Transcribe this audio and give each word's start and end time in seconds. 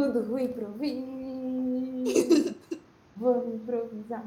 tudo 0.00 0.38
improviso. 0.38 1.06
Vamos 3.16 3.54
improvisar. 3.54 4.24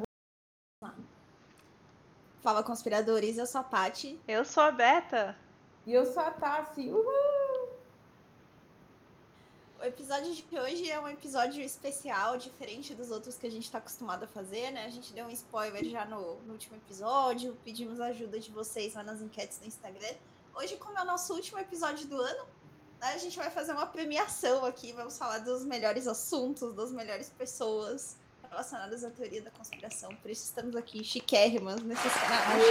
Fala, 2.41 2.61
conspiradores. 2.61 3.37
Eu 3.37 3.47
sou 3.47 3.61
a 3.61 3.63
Paty. 3.63 4.19
Eu 4.27 4.45
sou 4.45 4.61
a 4.61 4.71
Beta. 4.71 5.35
E 5.87 5.93
eu 5.93 6.05
sou 6.05 6.21
a 6.21 6.29
Tassi. 6.29 6.91
Uhul! 6.91 7.73
O 9.79 9.85
episódio 9.85 10.33
de 10.33 10.45
hoje 10.57 10.89
é 10.89 10.99
um 10.99 11.09
episódio 11.09 11.61
especial, 11.61 12.37
diferente 12.37 12.93
dos 12.93 13.11
outros 13.11 13.37
que 13.37 13.47
a 13.47 13.51
gente 13.51 13.63
está 13.63 13.79
acostumado 13.79 14.23
a 14.23 14.27
fazer, 14.27 14.71
né? 14.71 14.85
A 14.85 14.89
gente 14.89 15.11
deu 15.11 15.25
um 15.25 15.29
spoiler 15.31 15.83
já 15.83 16.05
no, 16.05 16.35
no, 16.41 16.53
último 16.53 16.77
episódio, 16.77 17.57
pedimos 17.65 17.99
a 17.99 18.05
ajuda 18.07 18.39
de 18.39 18.49
vocês 18.51 18.93
lá 18.93 19.03
nas 19.03 19.21
enquetes 19.21 19.57
do 19.57 19.65
Instagram. 19.65 20.15
Hoje, 20.55 20.77
como 20.77 20.97
é 20.97 21.01
o 21.01 21.05
nosso 21.05 21.33
último 21.33 21.59
episódio 21.59 22.07
do 22.07 22.21
ano, 22.21 22.45
a 23.11 23.17
gente 23.17 23.37
vai 23.37 23.49
fazer 23.49 23.73
uma 23.73 23.85
premiação 23.85 24.63
aqui, 24.65 24.93
vamos 24.93 25.17
falar 25.17 25.39
dos 25.39 25.65
melhores 25.65 26.07
assuntos, 26.07 26.73
das 26.73 26.89
melhores 26.91 27.29
pessoas 27.29 28.15
relacionadas 28.49 29.03
à 29.03 29.09
teoria 29.09 29.41
da 29.41 29.51
conspiração. 29.51 30.15
Por 30.15 30.31
isso 30.31 30.45
estamos 30.45 30.73
aqui 30.75 31.03
chiquérrimas 31.03 31.81
nesse 31.81 32.09
cenário. 32.09 32.63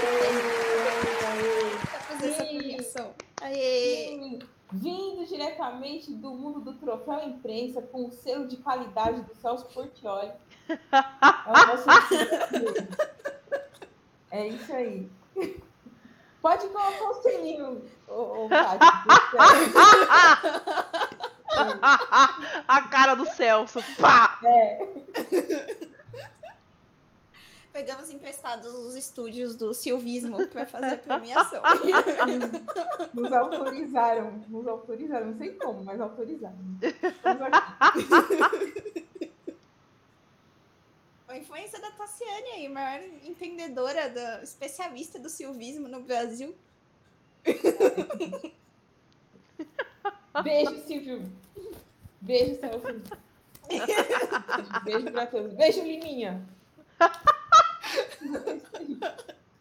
Para 1.90 2.00
fazer 2.00 2.30
essa 2.30 2.44
premiação. 2.44 3.14
Aê! 3.42 4.38
Vindo 4.72 5.26
diretamente 5.26 6.10
do 6.12 6.30
mundo 6.30 6.60
do 6.60 6.72
troféu 6.74 7.28
imprensa 7.28 7.82
com 7.82 8.06
o 8.06 8.10
selo 8.10 8.48
de 8.48 8.56
qualidade 8.56 9.20
do 9.22 9.34
Celso 9.34 9.66
Portioli. 9.66 10.32
É, 10.72 10.78
o 11.48 11.52
nosso 11.52 11.84
é 14.30 14.48
isso 14.48 14.72
aí. 14.72 15.10
Pode 16.42 16.68
colocar 16.68 17.10
o 17.10 17.22
selinho, 17.22 17.82
ô, 18.08 18.12
ô, 18.12 18.48
A 22.66 22.82
cara 22.88 23.14
do 23.14 23.24
Celso. 23.26 23.78
Pá! 24.00 24.40
É. 24.42 24.88
Pegamos 27.72 28.10
emprestados 28.10 28.74
os 28.74 28.96
estúdios 28.96 29.54
do 29.56 29.72
Silvismo 29.72 30.44
para 30.48 30.66
fazer 30.66 30.94
a 30.94 30.98
premiação. 30.98 31.62
Nos 33.14 33.32
autorizaram, 33.32 34.42
nos 34.48 34.66
autorizaram, 34.66 35.26
não 35.28 35.38
sei 35.38 35.54
como, 35.54 35.84
mas 35.84 36.00
autorizaram. 36.00 36.58
A 41.32 41.38
influência 41.38 41.80
da 41.80 41.90
Tassiane 41.92 42.48
aí, 42.50 42.68
maior 42.68 43.02
entendedora, 43.24 44.10
da, 44.10 44.42
especialista 44.42 45.18
do 45.18 45.30
silvismo 45.30 45.88
no 45.88 46.02
Brasil. 46.02 46.54
Beijo, 50.44 50.76
Silvio. 50.86 51.22
Beijo, 52.20 52.60
Celso. 52.60 52.86
Beijo 54.84 55.10
pra 55.10 55.26
todos. 55.26 55.54
Beijo, 55.54 55.82
Liminha. 55.82 56.46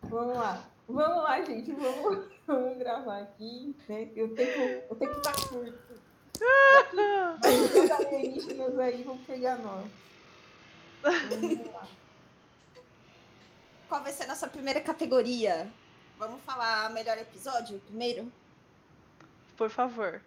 Vamos 0.03 0.36
lá. 0.36 0.67
Vamos 0.89 1.23
lá, 1.23 1.42
gente. 1.42 1.72
Vamos, 1.72 2.27
vamos 2.45 2.77
gravar 2.80 3.19
aqui. 3.19 3.73
Né? 3.88 4.09
Eu 4.14 4.36
tenho, 4.36 4.83
eu 4.89 4.95
tenho 4.97 5.11
que 5.11 5.17
estar 5.19 5.47
curto. 5.47 5.80
Os 7.81 7.92
alienígenas 7.92 8.77
aí 8.77 9.03
vão 9.03 9.17
pegar 9.19 9.58
nós. 9.59 10.11
Qual 13.89 14.03
vai 14.03 14.11
ser 14.11 14.23
a 14.23 14.27
nossa 14.27 14.47
primeira 14.47 14.80
categoria? 14.80 15.69
Vamos 16.17 16.41
falar 16.43 16.89
melhor 16.91 17.17
episódio 17.17 17.80
primeiro? 17.80 18.31
Por 19.58 19.69
favor. 19.69 20.21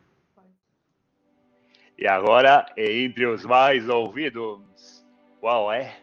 E 1.96 2.06
agora, 2.08 2.66
entre 2.76 3.24
os 3.24 3.44
mais 3.44 3.88
ouvidos, 3.88 5.04
qual 5.40 5.72
é 5.72 5.96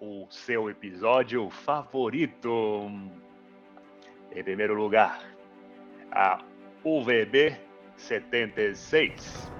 o 0.00 0.26
seu 0.28 0.68
episódio 0.68 1.48
favorito? 1.48 2.90
Em 4.34 4.42
primeiro 4.42 4.74
lugar, 4.74 5.22
a 6.10 6.42
UVB 6.84 7.56
76. 7.96 9.50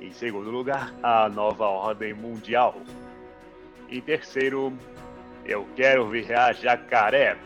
Em 0.00 0.10
segundo 0.12 0.50
lugar, 0.50 0.94
a 1.02 1.28
Nova 1.28 1.66
Ordem 1.66 2.14
Mundial. 2.14 2.74
Em 3.90 4.00
terceiro, 4.00 4.72
Eu 5.44 5.66
Quero 5.74 6.08
Ver 6.08 6.32
a 6.32 6.52
Jacaré. 6.52 7.36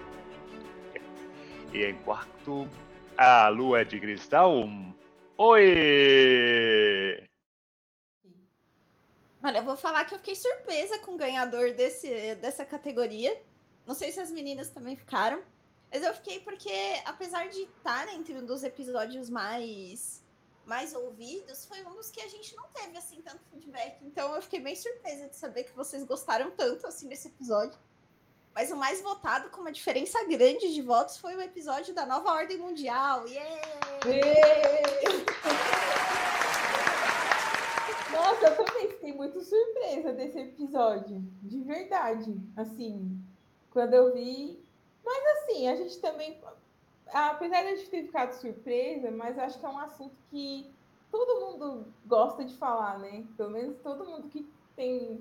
E 1.72 1.84
em 1.84 1.94
quarto, 2.02 2.68
a 3.16 3.48
Lua 3.48 3.82
de 3.82 3.98
Cristal. 3.98 4.68
Oi! 5.38 7.26
Olha, 9.42 9.58
eu 9.58 9.64
vou 9.64 9.74
falar 9.74 10.04
que 10.04 10.14
eu 10.14 10.18
fiquei 10.18 10.36
surpresa 10.36 10.98
com 10.98 11.14
o 11.14 11.16
ganhador 11.16 11.72
desse, 11.72 12.34
dessa 12.34 12.64
categoria. 12.64 13.34
Não 13.86 13.94
sei 13.94 14.12
se 14.12 14.20
as 14.20 14.30
meninas 14.30 14.68
também 14.68 14.96
ficaram. 14.96 15.42
Mas 15.90 16.02
eu 16.02 16.12
fiquei 16.12 16.40
porque, 16.40 16.70
apesar 17.06 17.48
de 17.48 17.62
estar 17.62 18.06
entre 18.14 18.34
um 18.34 18.44
dos 18.44 18.62
episódios 18.64 19.30
mais 19.30 20.23
mais 20.66 20.94
ouvidos, 20.94 21.64
foi 21.66 21.84
um 21.84 21.94
dos 21.94 22.10
que 22.10 22.20
a 22.20 22.28
gente 22.28 22.54
não 22.56 22.64
teve 22.68 22.96
assim 22.96 23.20
tanto 23.22 23.44
feedback. 23.50 23.98
Então 24.02 24.34
eu 24.34 24.42
fiquei 24.42 24.60
bem 24.60 24.74
surpresa 24.74 25.28
de 25.28 25.36
saber 25.36 25.64
que 25.64 25.72
vocês 25.72 26.04
gostaram 26.04 26.50
tanto 26.52 26.86
assim 26.86 27.08
desse 27.08 27.28
episódio. 27.28 27.78
Mas 28.54 28.70
o 28.70 28.76
mais 28.76 29.02
votado, 29.02 29.50
com 29.50 29.60
uma 29.62 29.72
diferença 29.72 30.22
grande 30.26 30.72
de 30.72 30.80
votos, 30.80 31.16
foi 31.16 31.34
o 31.34 31.40
episódio 31.40 31.92
da 31.92 32.06
Nova 32.06 32.30
Ordem 32.30 32.56
Mundial. 32.58 33.26
Yeah! 33.26 33.60
Nossa, 38.12 38.46
eu 38.46 38.64
também 38.64 38.88
fiquei 38.90 39.12
muito 39.12 39.42
surpresa 39.42 40.12
desse 40.12 40.38
episódio. 40.38 41.20
De 41.42 41.60
verdade. 41.62 42.40
Assim, 42.56 43.20
quando 43.70 43.94
eu 43.94 44.14
vi. 44.14 44.62
Mas 45.04 45.24
assim, 45.38 45.68
a 45.68 45.74
gente 45.74 45.98
também. 45.98 46.40
Apesar 47.12 47.62
de 47.62 47.68
a 47.68 47.76
gente 47.76 47.90
ter 47.90 48.04
ficado 48.04 48.32
surpresa, 48.32 49.10
mas 49.10 49.38
acho 49.38 49.58
que 49.58 49.66
é 49.66 49.68
um 49.68 49.78
assunto 49.78 50.14
que 50.30 50.70
todo 51.10 51.40
mundo 51.40 51.86
gosta 52.06 52.44
de 52.44 52.56
falar, 52.56 52.98
né? 52.98 53.24
Pelo 53.36 53.50
menos 53.50 53.76
todo 53.78 54.04
mundo 54.04 54.28
que 54.28 54.48
tem. 54.74 55.20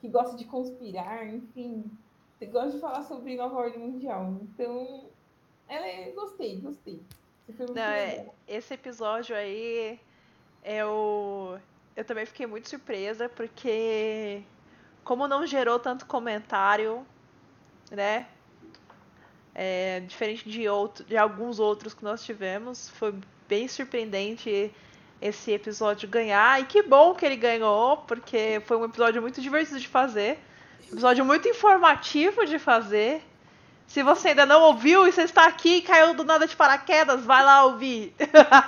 que 0.00 0.08
gosta 0.08 0.36
de 0.36 0.44
conspirar, 0.44 1.26
enfim 1.26 1.90
gosta 2.46 2.72
de 2.72 2.80
falar 2.80 3.02
sobre 3.02 3.36
nova 3.36 3.56
ordem 3.56 3.78
mundial. 3.78 4.38
Então, 4.42 5.08
ela 5.68 5.86
é, 5.86 6.10
gostei, 6.12 6.60
gostei. 6.60 7.02
Não, 7.74 7.82
é, 7.82 8.26
esse 8.46 8.74
episódio 8.74 9.34
aí, 9.34 9.98
eu, 10.62 11.58
eu 11.96 12.04
também 12.04 12.26
fiquei 12.26 12.46
muito 12.46 12.68
surpresa, 12.68 13.28
porque 13.28 14.42
como 15.02 15.26
não 15.26 15.46
gerou 15.46 15.78
tanto 15.78 16.04
comentário, 16.04 17.06
né? 17.90 18.28
É, 19.60 19.98
diferente 20.06 20.48
de, 20.48 20.68
outro, 20.68 21.04
de 21.04 21.16
alguns 21.16 21.58
outros 21.58 21.92
que 21.92 22.04
nós 22.04 22.22
tivemos, 22.24 22.90
foi 22.90 23.12
bem 23.48 23.66
surpreendente 23.66 24.72
esse 25.20 25.50
episódio 25.50 26.08
ganhar. 26.08 26.60
E 26.60 26.64
que 26.64 26.80
bom 26.80 27.12
que 27.12 27.26
ele 27.26 27.34
ganhou, 27.34 27.96
porque 27.96 28.62
foi 28.66 28.76
um 28.76 28.84
episódio 28.84 29.20
muito 29.20 29.40
divertido 29.40 29.80
de 29.80 29.88
fazer. 29.88 30.38
Episódio 30.86 31.24
muito 31.24 31.48
informativo 31.48 32.46
de 32.46 32.56
fazer. 32.56 33.20
Se 33.88 34.00
você 34.00 34.28
ainda 34.28 34.46
não 34.46 34.62
ouviu 34.62 35.08
e 35.08 35.12
você 35.12 35.22
está 35.22 35.46
aqui 35.48 35.78
e 35.78 35.82
caiu 35.82 36.14
do 36.14 36.22
nada 36.22 36.46
de 36.46 36.54
paraquedas, 36.54 37.24
vai 37.24 37.42
lá 37.42 37.64
ouvir. 37.64 38.14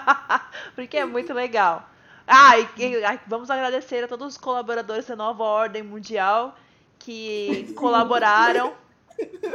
Porque 0.74 0.96
é 0.96 1.04
muito 1.04 1.32
legal. 1.32 1.88
Ah, 2.26 2.58
e, 2.58 2.66
e, 2.78 3.20
vamos 3.28 3.48
agradecer 3.48 4.02
a 4.02 4.08
todos 4.08 4.26
os 4.26 4.36
colaboradores 4.36 5.06
da 5.06 5.14
Nova 5.14 5.44
Ordem 5.44 5.84
Mundial 5.84 6.56
que 6.98 7.72
colaboraram 7.76 8.74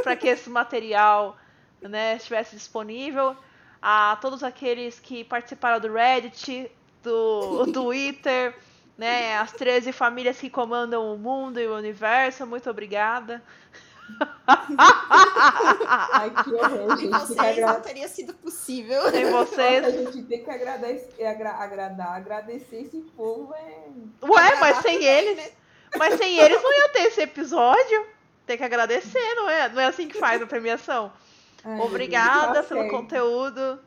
para 0.04 0.16
que 0.16 0.28
esse 0.28 0.50
material 0.50 1.38
né, 1.82 2.16
estivesse 2.16 2.56
disponível. 2.56 3.36
A 3.82 4.18
todos 4.20 4.44
aqueles 4.44 5.00
que 5.00 5.24
participaram 5.24 5.80
do 5.80 5.94
Reddit, 5.94 6.72
do, 7.04 7.66
do 7.66 7.72
Twitter 7.72 8.56
né? 8.98 9.38
As 9.38 9.52
13 9.52 9.92
famílias 9.92 10.38
que 10.38 10.50
comandam 10.50 11.14
o 11.14 11.18
mundo 11.18 11.60
e 11.60 11.68
o 11.68 11.76
universo, 11.76 12.48
muito 12.48 12.70
obrigada. 12.70 13.44
Ai, 14.48 16.32
que 16.44 16.54
horror, 16.54 16.98
gente. 16.98 17.28
Sem 17.28 17.36
vocês 17.36 17.58
não 17.58 17.82
teria 17.82 18.08
sido 18.08 18.34
possível. 18.36 19.10
Sem 19.10 19.26
vocês. 19.32 19.82
Nossa, 19.84 19.98
a 19.98 20.12
gente 20.12 20.24
tem 20.24 20.44
que 20.44 20.50
agradar, 20.50 20.92
agra, 21.28 21.52
agradar, 21.52 22.16
agradecer 22.16 22.84
esse 22.84 23.00
povo. 23.18 23.54
É... 23.56 23.90
Ué, 24.24 24.56
mas 24.60 24.78
sem 24.78 25.04
eles. 25.04 25.38
Né? 25.38 25.50
Mas 25.98 26.18
sem 26.18 26.38
eles 26.38 26.62
não 26.62 26.74
ia 26.74 26.90
ter 26.90 27.04
esse 27.08 27.22
episódio. 27.22 28.15
Tem 28.46 28.58
que 28.58 28.64
agradecer, 28.64 29.36
não 29.36 29.50
é? 29.50 29.70
Não 29.70 29.82
é 29.82 29.86
assim 29.86 30.08
que 30.08 30.18
faz 30.18 30.42
a 30.42 30.48
premiação. 30.48 31.12
Ai, 31.64 31.80
Obrigada 31.82 32.62
tá 32.62 32.64
pelo 32.64 32.90
conteúdo. 32.90 33.80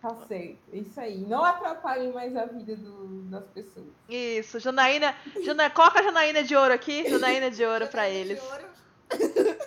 Tá 0.00 0.14
certo, 0.28 0.58
isso 0.72 1.00
aí. 1.00 1.18
Não 1.18 1.44
atrapalhem 1.44 2.12
mais 2.12 2.36
a 2.36 2.44
vida 2.44 2.76
do, 2.76 3.22
das 3.30 3.46
pessoas. 3.48 3.86
Isso, 4.08 4.60
Janaína, 4.60 5.14
Jana, 5.42 5.68
coloca 5.70 6.00
a 6.00 6.02
Janaína 6.02 6.42
de 6.42 6.54
ouro 6.54 6.72
aqui, 6.72 7.08
Janaína 7.08 7.50
de 7.50 7.64
ouro 7.64 7.86
para 7.88 8.08
eles. 8.08 8.40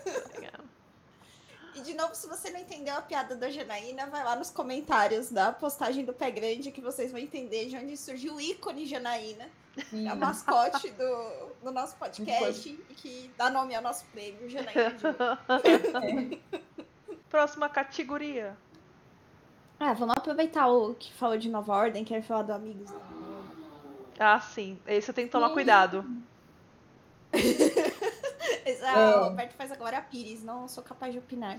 E 1.80 1.82
de 1.82 1.94
novo, 1.94 2.14
se 2.14 2.28
você 2.28 2.50
não 2.50 2.60
entendeu 2.60 2.94
a 2.94 3.02
piada 3.02 3.38
da 3.38 3.50
Janaína, 3.50 4.06
vai 4.08 4.22
lá 4.22 4.36
nos 4.36 4.50
comentários 4.50 5.32
da 5.32 5.50
postagem 5.54 6.04
do 6.04 6.12
Pé 6.12 6.30
Grande 6.30 6.72
que 6.72 6.82
vocês 6.82 7.10
vão 7.10 7.22
entender 7.22 7.70
de 7.70 7.78
onde 7.78 7.96
surgiu 7.96 8.36
o 8.36 8.42
ícone 8.42 8.86
Janaína. 8.86 9.48
Sim. 9.90 10.08
É 10.08 10.12
a 10.12 10.16
mascote 10.16 10.90
do, 10.92 11.50
do 11.64 11.72
nosso 11.72 11.96
podcast 11.98 12.70
e 12.90 12.94
que 12.94 13.32
dá 13.38 13.50
nome 13.50 13.76
ao 13.76 13.82
nosso 13.82 14.06
prêmio, 14.06 14.50
Janaína. 14.50 14.96
Próxima 17.30 17.70
categoria. 17.70 18.58
Ah, 19.80 19.94
vamos 19.94 20.16
aproveitar 20.18 20.68
o 20.68 20.94
que 20.96 21.14
falou 21.14 21.38
de 21.38 21.50
Nova 21.50 21.74
Ordem, 21.74 22.04
quero 22.04 22.24
falar 22.24 22.42
do 22.44 22.54
Amigos. 22.54 22.92
Ah, 24.20 24.40
sim. 24.40 24.78
Esse 24.86 25.10
eu 25.12 25.16
tenho 25.16 25.28
que 25.28 25.32
tomar 25.32 25.48
Sim. 25.50 25.54
cuidado. 25.54 26.06
Esse- 27.32 28.84
É. 28.84 28.90
Ah, 28.90 29.22
o 29.22 29.24
Roberto 29.30 29.54
faz 29.54 29.72
agora 29.72 29.98
a 29.98 30.02
Pires, 30.02 30.44
não 30.44 30.68
sou 30.68 30.84
capaz 30.84 31.14
de 31.14 31.20
opinar. 31.20 31.58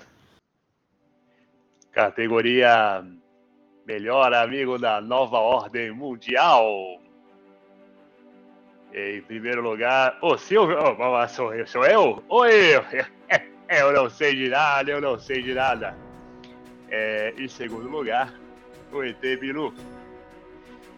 Categoria 1.93 3.05
Melhor 3.87 4.33
Amigo 4.35 4.79
da 4.79 5.01
Nova 5.01 5.39
Ordem 5.39 5.91
Mundial. 5.93 6.67
Em 8.93 9.23
primeiro 9.23 9.63
lugar, 9.63 10.19
o 10.21 10.37
Silvio. 10.37 10.79
Oh, 10.79 11.29
sou 11.29 11.55
eu? 11.55 11.67
Sou 11.67 11.85
eu? 11.85 12.23
Oi! 12.29 12.73
Eu 13.71 13.93
não 13.93 14.11
sei 14.11 14.35
de 14.35 14.49
nada, 14.49 14.91
eu 14.91 15.01
não 15.01 15.17
sei 15.17 15.43
de 15.43 15.55
nada. 15.55 15.97
É, 16.89 17.33
em 17.39 17.47
segundo 17.47 17.89
lugar, 17.89 18.35
o 18.91 19.05
ET 19.05 19.21
Bilu. 19.39 19.73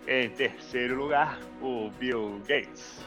Em 0.08 0.30
terceiro 0.30 0.96
lugar, 0.96 1.38
o 1.60 1.90
Bill 1.98 2.40
Gates. 2.48 3.06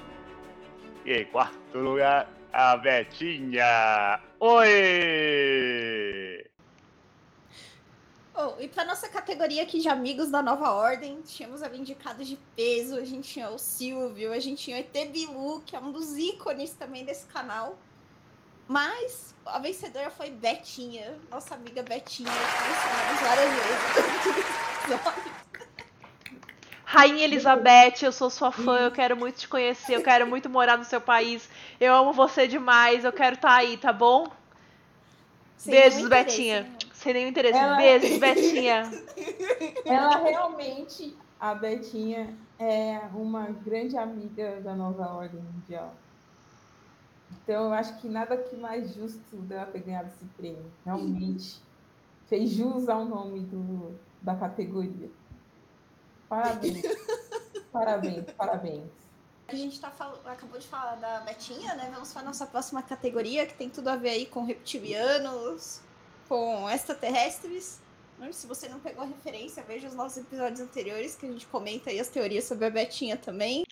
E 1.03 1.13
em 1.13 1.25
quarto 1.25 1.79
lugar, 1.79 2.29
a 2.53 2.77
Betinha. 2.77 4.19
Oi! 4.39 5.95
Oh, 8.37 8.59
e 8.59 8.67
para 8.67 8.83
nossa 8.83 9.07
categoria 9.07 9.63
aqui 9.63 9.79
de 9.79 9.87
amigos 9.87 10.29
da 10.29 10.41
nova 10.41 10.71
ordem, 10.71 11.21
tínhamos 11.21 11.63
ali 11.63 11.79
indicados 11.79 12.27
de 12.27 12.37
peso, 12.53 12.97
a 12.97 13.05
gente 13.05 13.31
tinha 13.31 13.49
o 13.49 13.57
Silvio, 13.57 14.33
a 14.33 14.39
gente 14.39 14.61
tinha 14.61 14.75
o 14.75 14.79
ET 14.79 15.09
Bilu, 15.09 15.61
que 15.65 15.73
é 15.73 15.79
um 15.79 15.89
dos 15.89 16.17
ícones 16.17 16.71
também 16.71 17.05
desse 17.05 17.25
canal. 17.27 17.77
Mas 18.67 19.33
a 19.45 19.57
vencedora 19.57 20.11
foi 20.11 20.31
Betinha, 20.31 21.17
nossa 21.31 21.55
amiga 21.55 21.81
Betinha, 21.81 22.29
que 22.29 22.63
mencionamos 22.67 23.21
várias 23.21 23.49
vezes. 25.23 25.35
Rainha 26.83 27.23
Elizabeth, 27.23 28.03
eu 28.03 28.11
sou 28.11 28.29
sua 28.29 28.51
fã, 28.51 28.79
eu 28.79 28.91
quero 28.91 29.15
muito 29.15 29.39
te 29.39 29.47
conhecer, 29.47 29.95
eu 29.95 30.03
quero 30.03 30.27
muito 30.27 30.49
morar 30.49 30.77
no 30.77 30.83
seu 30.83 30.99
país. 30.99 31.49
Eu 31.79 31.93
amo 31.93 32.11
você 32.11 32.47
demais, 32.47 33.05
eu 33.05 33.13
quero 33.13 33.35
estar 33.35 33.53
aí, 33.53 33.77
tá 33.77 33.93
bom? 33.93 34.29
Sem 35.57 35.73
Beijos, 35.73 36.07
Betinha. 36.07 36.74
Sem 37.05 37.13
nenhum 37.13 37.27
interesse. 37.29 37.57
Ela- 37.57 37.77
Beijos, 37.77 38.17
Betinha. 38.17 38.91
Ela 39.85 40.17
realmente, 40.17 41.15
a 41.39 41.53
Betinha, 41.53 42.35
é 42.57 42.99
uma 43.13 43.43
grande 43.45 43.95
amiga 43.95 44.59
da 44.61 44.73
nova 44.75 45.07
ordem 45.13 45.39
mundial. 45.39 45.93
Então, 47.43 47.65
eu 47.65 47.73
acho 47.73 47.97
que 47.97 48.07
nada 48.07 48.35
que 48.35 48.55
mais 48.55 48.93
justo 48.95 49.35
dela 49.37 49.67
ter 49.67 49.79
ganhado 49.83 50.09
esse 50.09 50.25
prêmio. 50.35 50.65
Realmente 50.83 51.61
fez 52.27 52.49
jus 52.49 52.89
ao 52.89 53.05
nome 53.05 53.41
do, 53.41 53.93
da 54.19 54.35
categoria. 54.35 55.09
Parabéns. 56.27 56.81
parabéns, 57.71 58.25
parabéns. 58.35 58.83
A 59.47 59.53
gente 59.53 59.79
tá 59.79 59.91
fal- 59.91 60.19
acabou 60.25 60.57
de 60.57 60.65
falar 60.65 60.95
da 60.95 61.19
Betinha, 61.19 61.75
né? 61.75 61.91
Vamos 61.93 62.11
para 62.11 62.23
a 62.23 62.25
nossa 62.25 62.47
próxima 62.47 62.81
categoria, 62.81 63.45
que 63.45 63.53
tem 63.53 63.69
tudo 63.69 63.89
a 63.89 63.95
ver 63.95 64.09
aí 64.09 64.25
com 64.25 64.43
reptilianos, 64.43 65.81
com 66.27 66.69
extraterrestres. 66.69 67.81
Né? 68.17 68.31
Se 68.31 68.47
você 68.47 68.67
não 68.69 68.79
pegou 68.79 69.03
a 69.03 69.07
referência, 69.07 69.63
veja 69.67 69.87
os 69.87 69.93
nossos 69.93 70.17
episódios 70.17 70.59
anteriores, 70.59 71.15
que 71.15 71.25
a 71.25 71.29
gente 71.29 71.45
comenta 71.47 71.89
aí 71.89 71.99
as 71.99 72.07
teorias 72.07 72.45
sobre 72.45 72.65
a 72.65 72.69
Betinha 72.69 73.17
também. 73.17 73.63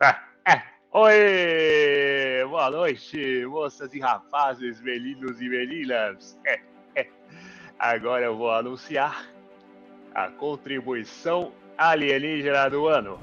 Ah, 0.00 0.28
é. 0.46 0.62
Oi! 0.92 2.44
Boa 2.48 2.70
noite, 2.70 3.44
moças 3.46 3.92
e 3.92 4.00
rapazes, 4.00 4.80
meninos 4.80 5.40
e 5.40 5.48
meninas. 5.48 6.38
É, 6.46 6.60
é. 6.94 7.08
Agora 7.78 8.24
eu 8.24 8.36
vou 8.36 8.50
anunciar 8.50 9.28
a 10.14 10.28
contribuição 10.30 11.52
alienígena 11.76 12.68
do 12.70 12.86
ano. 12.86 13.20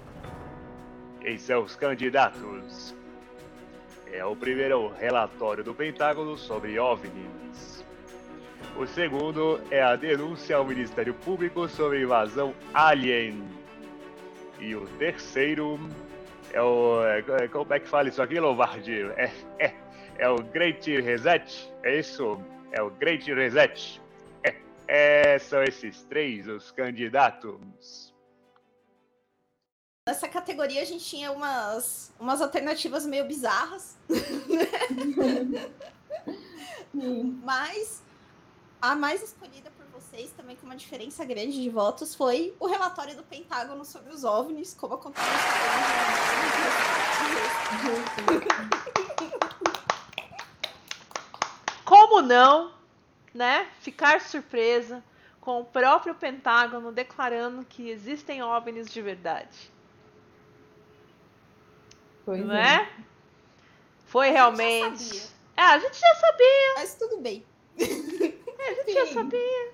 Quem 1.21 1.37
são 1.37 1.63
os 1.63 1.75
candidatos? 1.75 2.95
É 4.15 4.23
o 4.23 4.33
primeiro 4.33 4.93
relatório 4.97 5.61
do 5.61 5.73
Pentágono 5.73 6.37
sobre 6.37 6.79
OVNIs. 6.79 7.85
O 8.77 8.87
segundo 8.87 9.59
é 9.69 9.81
a 9.81 9.97
denúncia 9.97 10.55
ao 10.55 10.63
Ministério 10.63 11.13
Público 11.13 11.67
sobre 11.67 12.01
invasão 12.01 12.53
alien. 12.73 13.43
E 14.57 14.73
o 14.73 14.87
terceiro 14.97 15.77
é 16.53 16.61
o. 16.61 17.03
é, 17.05 17.47
Como 17.49 17.73
é 17.73 17.79
que 17.79 17.89
fala 17.89 18.07
isso 18.07 18.21
aqui, 18.21 18.39
Lombardi? 18.39 19.01
É, 19.17 19.31
é, 19.59 19.73
é 20.17 20.29
o 20.29 20.37
Great 20.37 20.89
Reset? 21.01 21.69
É 21.83 21.99
isso? 21.99 22.39
É 22.71 22.81
o 22.81 22.89
Great 22.91 23.33
Reset. 23.33 24.01
É, 24.43 24.55
é, 24.87 25.39
são 25.39 25.61
esses 25.61 26.05
três 26.05 26.47
os 26.47 26.71
candidatos. 26.71 28.04
Nessa 30.07 30.27
categoria 30.27 30.83
a 30.83 30.85
gente 30.85 31.03
tinha 31.03 31.31
umas, 31.31 32.13
umas 32.19 32.39
alternativas 32.39 33.07
meio 33.07 33.25
bizarras, 33.25 33.97
Sim. 36.93 37.41
mas 37.43 38.03
a 38.79 38.93
mais 38.93 39.23
escolhida 39.23 39.71
por 39.71 39.83
vocês, 39.99 40.31
também 40.33 40.55
com 40.57 40.67
uma 40.67 40.75
diferença 40.75 41.25
grande 41.25 41.59
de 41.59 41.67
votos, 41.71 42.13
foi 42.13 42.55
o 42.59 42.67
relatório 42.67 43.15
do 43.15 43.23
Pentágono 43.23 43.83
sobre 43.83 44.13
os 44.13 44.23
OVNIs, 44.23 44.75
como 44.75 44.93
aconteceu 44.93 45.25
Como 51.83 52.21
não, 52.21 52.75
né? 53.33 53.71
Ficar 53.79 54.21
surpresa 54.21 55.03
com 55.41 55.61
o 55.61 55.65
próprio 55.65 56.13
Pentágono 56.13 56.91
declarando 56.91 57.65
que 57.65 57.89
existem 57.89 58.43
OVNIs 58.43 58.91
de 58.91 59.01
verdade. 59.01 59.73
Pois 62.25 62.45
não 62.45 62.55
é. 62.55 62.75
é? 62.75 62.89
Foi 64.07 64.27
A 64.27 64.29
gente 64.29 64.35
já 64.37 64.41
realmente. 64.43 65.03
sabia. 65.03 65.35
É, 65.57 65.61
a 65.61 65.79
gente 65.79 65.99
já 65.99 66.15
sabia, 66.15 66.73
Mas 66.75 66.95
tudo 66.95 67.17
bem. 67.21 67.45
a 67.79 67.83
gente 67.83 68.93
já 68.93 69.05
Sim. 69.07 69.13
sabia. 69.13 69.71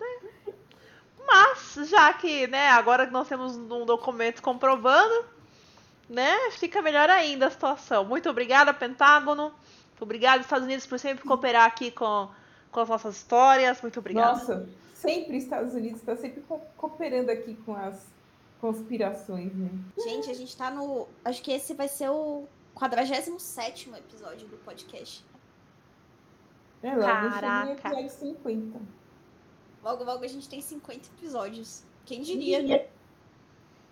né? 0.00 0.54
Mas, 1.26 1.88
já 1.88 2.12
que, 2.14 2.46
né, 2.48 2.68
agora 2.70 3.06
que 3.06 3.12
nós 3.12 3.28
temos 3.28 3.56
um 3.56 3.84
documento 3.86 4.42
comprovando, 4.42 5.24
né, 6.08 6.50
fica 6.50 6.82
melhor 6.82 7.08
ainda 7.08 7.46
a 7.46 7.50
situação. 7.50 8.04
Muito 8.04 8.28
obrigada, 8.28 8.74
Pentágono. 8.74 9.54
Obrigada, 10.00 10.42
Estados 10.42 10.64
Unidos, 10.64 10.84
por 10.84 10.98
sempre 10.98 11.24
cooperar 11.24 11.64
aqui 11.64 11.92
com, 11.92 12.28
com 12.72 12.80
as 12.80 12.88
nossas 12.88 13.16
histórias. 13.16 13.80
Muito 13.80 14.00
obrigada. 14.00 14.32
Nossa, 14.32 14.68
sempre 14.94 15.36
os 15.36 15.44
Estados 15.44 15.74
Unidos 15.74 16.00
está 16.00 16.16
sempre 16.16 16.40
co- 16.42 16.60
cooperando 16.76 17.30
aqui 17.30 17.54
com 17.64 17.76
as 17.76 18.04
conspirações, 18.62 19.52
né? 19.56 19.68
Gente, 19.98 20.30
a 20.30 20.34
gente 20.34 20.56
tá 20.56 20.70
no. 20.70 21.08
Acho 21.24 21.42
que 21.42 21.50
esse 21.50 21.74
vai 21.74 21.88
ser 21.88 22.08
o 22.10 22.46
47 22.74 23.90
episódio 23.90 24.46
do 24.46 24.56
podcast. 24.58 25.24
É, 26.80 26.94
logo 26.94 27.04
chega 27.04 27.30
Caraca. 27.40 27.88
episódio 27.88 28.10
50. 28.10 28.80
Logo, 29.82 30.04
logo 30.04 30.24
a 30.24 30.28
gente 30.28 30.48
tem 30.48 30.60
50 30.60 31.08
episódios. 31.18 31.82
Quem 32.06 32.22
diria, 32.22 32.62
né? 32.62 32.86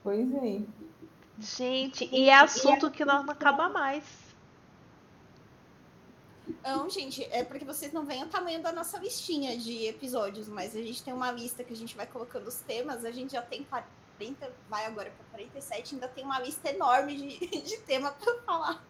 Pois 0.04 0.32
é. 0.34 0.62
Gente, 1.40 2.08
e 2.12 2.28
é 2.28 2.34
assunto 2.38 2.92
que 2.92 3.04
não 3.04 3.28
acaba 3.28 3.68
mais. 3.68 4.04
Não, 6.62 6.88
gente, 6.88 7.24
é 7.24 7.42
porque 7.42 7.64
vocês 7.64 7.92
não 7.92 8.04
veem 8.04 8.22
o 8.22 8.28
tamanho 8.28 8.62
da 8.62 8.70
nossa 8.70 8.98
listinha 8.98 9.56
de 9.58 9.86
episódios, 9.86 10.48
mas 10.48 10.76
a 10.76 10.82
gente 10.82 11.02
tem 11.02 11.12
uma 11.12 11.32
lista 11.32 11.64
que 11.64 11.72
a 11.72 11.76
gente 11.76 11.96
vai 11.96 12.06
colocando 12.06 12.46
os 12.46 12.60
temas, 12.60 13.04
a 13.04 13.10
gente 13.10 13.32
já 13.32 13.42
tem 13.42 13.64
40, 14.20 14.52
vai 14.68 14.84
agora 14.86 15.10
para 15.16 15.24
47, 15.38 15.94
ainda 15.94 16.08
tem 16.08 16.24
uma 16.24 16.38
lista 16.40 16.68
enorme 16.70 17.16
de, 17.16 17.38
de 17.62 17.76
tema 17.78 18.10
para 18.12 18.34
falar. 18.42 18.84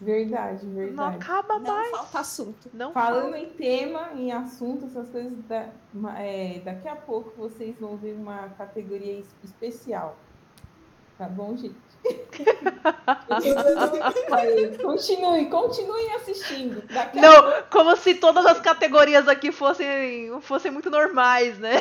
Verdade, 0.00 0.64
Não 0.66 0.74
verdade. 0.74 1.16
acaba 1.16 1.58
Não 1.60 1.74
mais. 1.74 1.90
falta 1.92 2.18
assunto. 2.20 2.70
Não 2.74 2.92
Falando 2.92 3.36
em 3.36 3.50
tema, 3.50 4.10
em 4.16 4.32
assunto, 4.32 4.86
essas 4.86 5.08
coisas, 5.08 5.32
da- 5.44 5.68
é, 6.18 6.60
daqui 6.64 6.88
a 6.88 6.96
pouco 6.96 7.30
vocês 7.36 7.76
vão 7.78 7.96
ver 7.96 8.14
uma 8.14 8.48
categoria 8.58 9.20
es- 9.20 9.34
especial. 9.44 10.16
Tá 11.18 11.28
bom, 11.28 11.56
gente? 11.56 11.76
Continue, 14.82 15.46
continuem 15.48 16.12
assistindo. 16.14 16.82
Daqui 16.92 17.18
a 17.18 17.22
Não, 17.22 17.62
como 17.70 17.94
se 17.96 18.14
todas 18.16 18.44
as 18.44 18.60
categorias 18.60 19.28
aqui 19.28 19.52
fossem, 19.52 20.36
fossem 20.40 20.72
muito 20.72 20.90
normais, 20.90 21.56
né? 21.58 21.80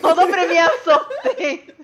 Toda 0.00 0.26
premiação 0.26 1.06
tem. 1.36 1.74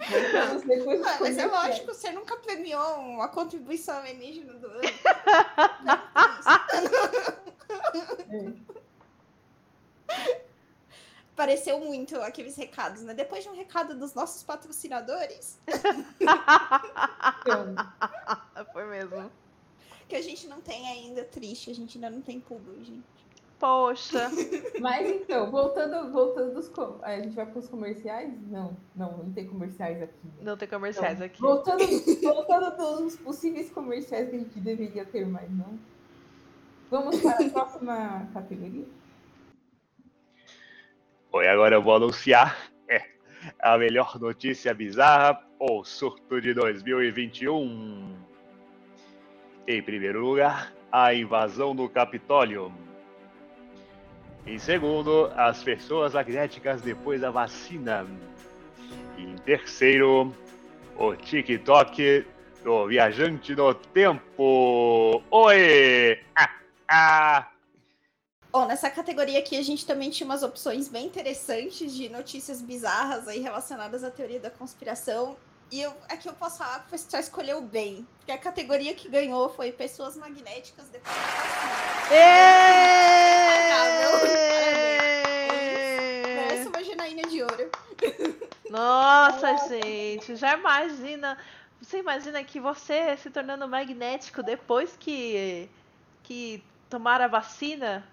Ah, 0.00 1.18
mas 1.20 1.36
é 1.36 1.46
lógico, 1.46 1.92
você 1.92 2.12
nunca 2.12 2.36
premiou 2.36 2.98
uma 3.00 3.28
contribuição 3.28 3.96
alienígena 3.98 4.54
do 4.54 4.66
ano. 4.66 4.80
É. 8.30 8.68
pareceu 11.38 11.78
muito 11.78 12.20
aqueles 12.20 12.56
recados, 12.56 13.02
né? 13.02 13.14
Depois 13.14 13.44
de 13.44 13.50
um 13.50 13.54
recado 13.54 13.96
dos 13.96 14.12
nossos 14.12 14.42
patrocinadores. 14.42 15.56
Foi 18.72 18.84
mesmo. 18.86 19.30
que 20.08 20.16
a 20.16 20.22
gente 20.22 20.48
não 20.48 20.60
tem 20.60 20.88
ainda, 20.88 21.24
triste, 21.24 21.70
a 21.70 21.74
gente 21.74 21.96
ainda 21.96 22.10
não 22.10 22.20
tem 22.20 22.40
público, 22.40 22.82
gente. 22.82 23.17
Poxa. 23.58 24.30
mas 24.80 25.10
então, 25.10 25.50
voltando, 25.50 26.12
voltando 26.12 26.54
dos. 26.54 26.70
A 27.02 27.16
gente 27.16 27.34
vai 27.34 27.44
para 27.44 27.58
os 27.58 27.68
comerciais? 27.68 28.32
Não, 28.48 28.76
não, 28.94 29.18
não 29.18 29.32
tem 29.32 29.46
comerciais 29.46 30.00
aqui. 30.00 30.28
Não 30.40 30.56
tem 30.56 30.68
comerciais 30.68 31.14
Então, 31.14 31.26
aqui. 31.26 31.40
Voltando, 31.40 31.84
voltando 32.22 33.02
dos 33.02 33.16
possíveis 33.16 33.70
comerciais 33.70 34.30
que 34.30 34.36
a 34.36 34.38
gente 34.38 34.60
deveria 34.60 35.04
ter 35.04 35.26
mais, 35.26 35.50
não? 35.50 35.78
Vamos 36.90 37.20
para 37.20 37.44
a 37.44 37.50
próxima 37.50 38.28
categoria? 38.32 38.86
Oi, 41.32 41.48
agora 41.48 41.74
eu 41.76 41.82
vou 41.82 41.96
anunciar 41.96 42.70
é, 42.88 43.02
a 43.58 43.76
melhor 43.76 44.18
notícia 44.18 44.72
bizarra 44.72 45.44
ou 45.58 45.84
surto 45.84 46.40
de 46.40 46.54
2021. 46.54 48.16
Em 49.66 49.82
primeiro 49.82 50.20
lugar, 50.24 50.72
a 50.90 51.12
invasão 51.12 51.76
do 51.76 51.88
Capitólio. 51.88 52.72
Em 54.46 54.58
segundo, 54.58 55.30
as 55.36 55.62
pessoas 55.62 56.14
magnéticas 56.14 56.80
depois 56.80 57.20
da 57.20 57.30
vacina. 57.30 58.06
Em 59.18 59.34
terceiro, 59.36 60.34
o 60.96 61.14
TikTok 61.14 62.26
do 62.64 62.86
viajante 62.86 63.54
no 63.54 63.74
tempo. 63.74 65.22
Oi! 65.30 66.20
Ah, 66.34 66.50
ah. 66.88 67.48
Bom, 68.50 68.66
nessa 68.66 68.90
categoria 68.90 69.38
aqui 69.38 69.56
a 69.56 69.62
gente 69.62 69.86
também 69.86 70.10
tinha 70.10 70.26
umas 70.26 70.42
opções 70.42 70.88
bem 70.88 71.06
interessantes 71.06 71.94
de 71.94 72.08
notícias 72.08 72.62
bizarras 72.62 73.28
aí 73.28 73.40
relacionadas 73.40 74.02
à 74.02 74.10
teoria 74.10 74.40
da 74.40 74.50
conspiração. 74.50 75.36
E 75.70 75.82
eu, 75.82 75.94
aqui 76.08 76.26
eu 76.26 76.32
posso 76.32 76.58
falar 76.58 76.84
que 76.84 76.90
você 76.90 77.10
só 77.10 77.18
escolheu 77.18 77.60
bem. 77.60 78.06
Porque 78.18 78.32
a 78.32 78.38
categoria 78.38 78.94
que 78.94 79.08
ganhou 79.08 79.50
foi 79.50 79.70
pessoas 79.70 80.16
magnéticas 80.16 80.88
depois 80.88 81.14
da 81.14 81.22
vacina. 81.22 82.08
Merece 86.24 86.62
Êêêê! 86.62 86.68
uma 86.68 86.82
Janaína 86.84 87.22
de 87.28 87.42
ouro. 87.42 87.70
Nossa, 88.70 89.68
gente, 89.68 90.36
já 90.36 90.56
imagina. 90.56 91.36
Você 91.82 91.98
imagina 91.98 92.42
que 92.42 92.58
você 92.58 93.14
se 93.18 93.28
tornando 93.30 93.68
magnético 93.68 94.42
depois 94.42 94.96
que, 94.98 95.68
que 96.22 96.64
tomar 96.88 97.20
a 97.20 97.28
vacina? 97.28 98.06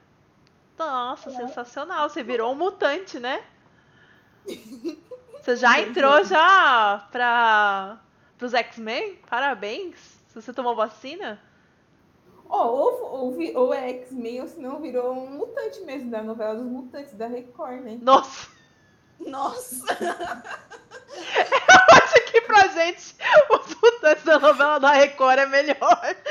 Nossa, 0.78 1.32
sensacional. 1.32 2.10
Você 2.10 2.22
virou 2.22 2.52
um 2.52 2.56
mutante, 2.56 3.18
né? 3.18 3.42
Você 5.46 5.58
já 5.58 5.80
entrou 5.80 6.24
já 6.24 7.08
para 7.12 8.00
os 8.42 8.52
X-Men? 8.56 9.20
Parabéns. 9.30 9.96
Você 10.34 10.52
tomou 10.52 10.76
vacina? 10.76 11.40
Ó, 12.50 12.68
ou, 12.68 13.04
ou, 13.04 13.54
ou 13.54 13.72
é 13.72 13.92
X-Men, 13.92 14.42
ou 14.42 14.48
se 14.48 14.60
não 14.60 14.82
virou 14.82 15.14
um 15.14 15.30
mutante 15.30 15.82
mesmo 15.82 16.10
da 16.10 16.24
novela 16.24 16.56
dos 16.56 16.66
mutantes 16.66 17.14
da 17.14 17.28
Record, 17.28 17.82
né? 17.82 18.00
Nossa, 18.02 18.50
Nossa! 19.20 19.86
acho 21.92 22.26
que 22.32 22.42
pra 22.42 22.68
gente 22.70 23.16
os 23.52 23.76
mutantes 23.76 24.24
da 24.24 24.40
novela 24.40 24.80
da 24.80 24.94
Record 24.94 25.38
é 25.38 25.46
melhor. 25.46 26.02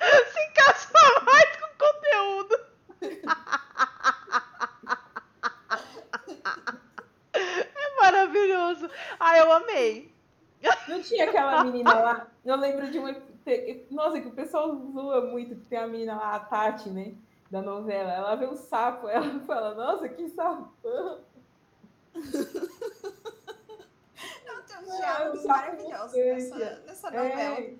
Se 0.00 0.40
encaixa 0.40 0.88
mais 1.22 1.56
com 1.56 1.68
conteúdo. 1.84 2.60
É 7.76 8.00
maravilhoso. 8.00 8.90
Ah, 9.18 9.38
eu 9.38 9.52
amei. 9.52 10.14
Não 10.88 10.95
tinha 11.06 11.28
aquela 11.28 11.64
menina 11.64 11.94
lá. 11.94 12.26
Eu 12.44 12.56
lembro 12.56 12.90
de 12.90 12.98
uma. 12.98 13.14
Nossa, 13.90 14.20
que 14.20 14.28
o 14.28 14.32
pessoal 14.32 14.74
zoa 14.92 15.20
muito, 15.26 15.54
que 15.54 15.64
tem 15.66 15.78
a 15.78 15.86
menina 15.86 16.16
lá, 16.16 16.34
a 16.34 16.40
Tati, 16.40 16.88
né? 16.90 17.14
Da 17.50 17.62
novela. 17.62 18.12
Ela 18.12 18.34
vê 18.34 18.46
um 18.46 18.56
sapo, 18.56 19.08
ela 19.08 19.38
fala, 19.46 19.74
nossa, 19.74 20.08
que 20.08 20.28
sapão. 20.28 21.20
Não, 22.14 22.22
tem 24.62 24.78
uns 24.78 24.90
Ah, 24.90 24.96
diálogos 24.96 25.44
maravilhosos 25.44 26.16
nessa, 26.16 26.82
nessa 26.86 27.10
novela. 27.10 27.58
É. 27.60 27.74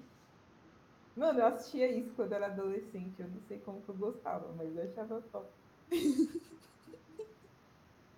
Mano, 1.16 1.40
eu 1.40 1.46
assistia 1.46 1.88
isso 1.90 2.12
quando 2.14 2.32
eu 2.32 2.36
era 2.36 2.46
adolescente. 2.46 3.14
Eu 3.18 3.28
não 3.28 3.40
sei 3.48 3.58
como 3.58 3.80
que 3.80 3.88
eu 3.88 3.94
gostava, 3.94 4.46
mas 4.56 4.76
eu 4.76 4.84
achava 4.84 5.22
top. 5.32 5.46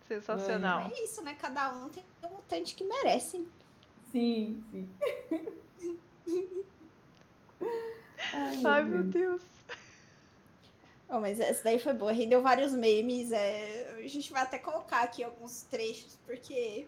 Sensacional. 0.09 0.81
É 0.81 1.05
isso, 1.05 1.23
né? 1.23 1.37
Cada 1.41 1.73
um 1.75 1.89
tem 1.91 2.05
um 2.25 2.29
mutante 2.29 2.75
que 2.75 2.83
merece. 2.85 3.47
Sim, 4.13 4.63
sim. 4.71 4.89
Ai, 8.33 8.63
Ai, 8.65 8.85
meu 8.85 9.03
Deus. 9.05 9.43
Bom, 11.09 11.21
mas 11.21 11.41
essa 11.41 11.65
daí 11.65 11.79
foi 11.79 11.95
boa, 11.95 12.13
rendeu 12.13 12.43
vários 12.43 12.73
memes. 12.73 13.33
é, 13.33 13.97
A 14.05 14.09
gente 14.09 14.31
vai 14.31 14.43
até 14.43 14.59
colocar 14.59 15.03
aqui 15.03 15.25
alguns 15.25 15.63
trechos, 15.63 16.19
porque 16.27 16.87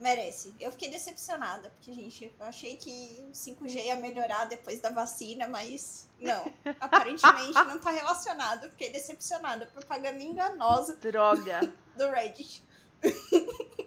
merece. 0.00 0.54
Eu 0.58 0.72
fiquei 0.72 0.88
decepcionada, 0.90 1.68
porque, 1.70 1.92
gente, 1.92 2.32
eu 2.40 2.46
achei 2.46 2.76
que 2.76 3.22
o 3.28 3.32
5G 3.32 3.84
ia 3.84 3.96
melhorar 3.96 4.46
depois 4.46 4.80
da 4.80 4.88
vacina, 4.90 5.46
mas 5.46 6.08
não. 6.18 6.50
Aparentemente 6.80 7.52
não 7.52 7.78
tá 7.78 7.90
relacionado. 7.90 8.70
Fiquei 8.70 8.90
decepcionada. 8.90 9.66
Propaganda 9.66 10.22
enganosa 10.22 10.96
Droga. 10.96 11.60
do 11.96 12.08
Reddit. 12.10 12.64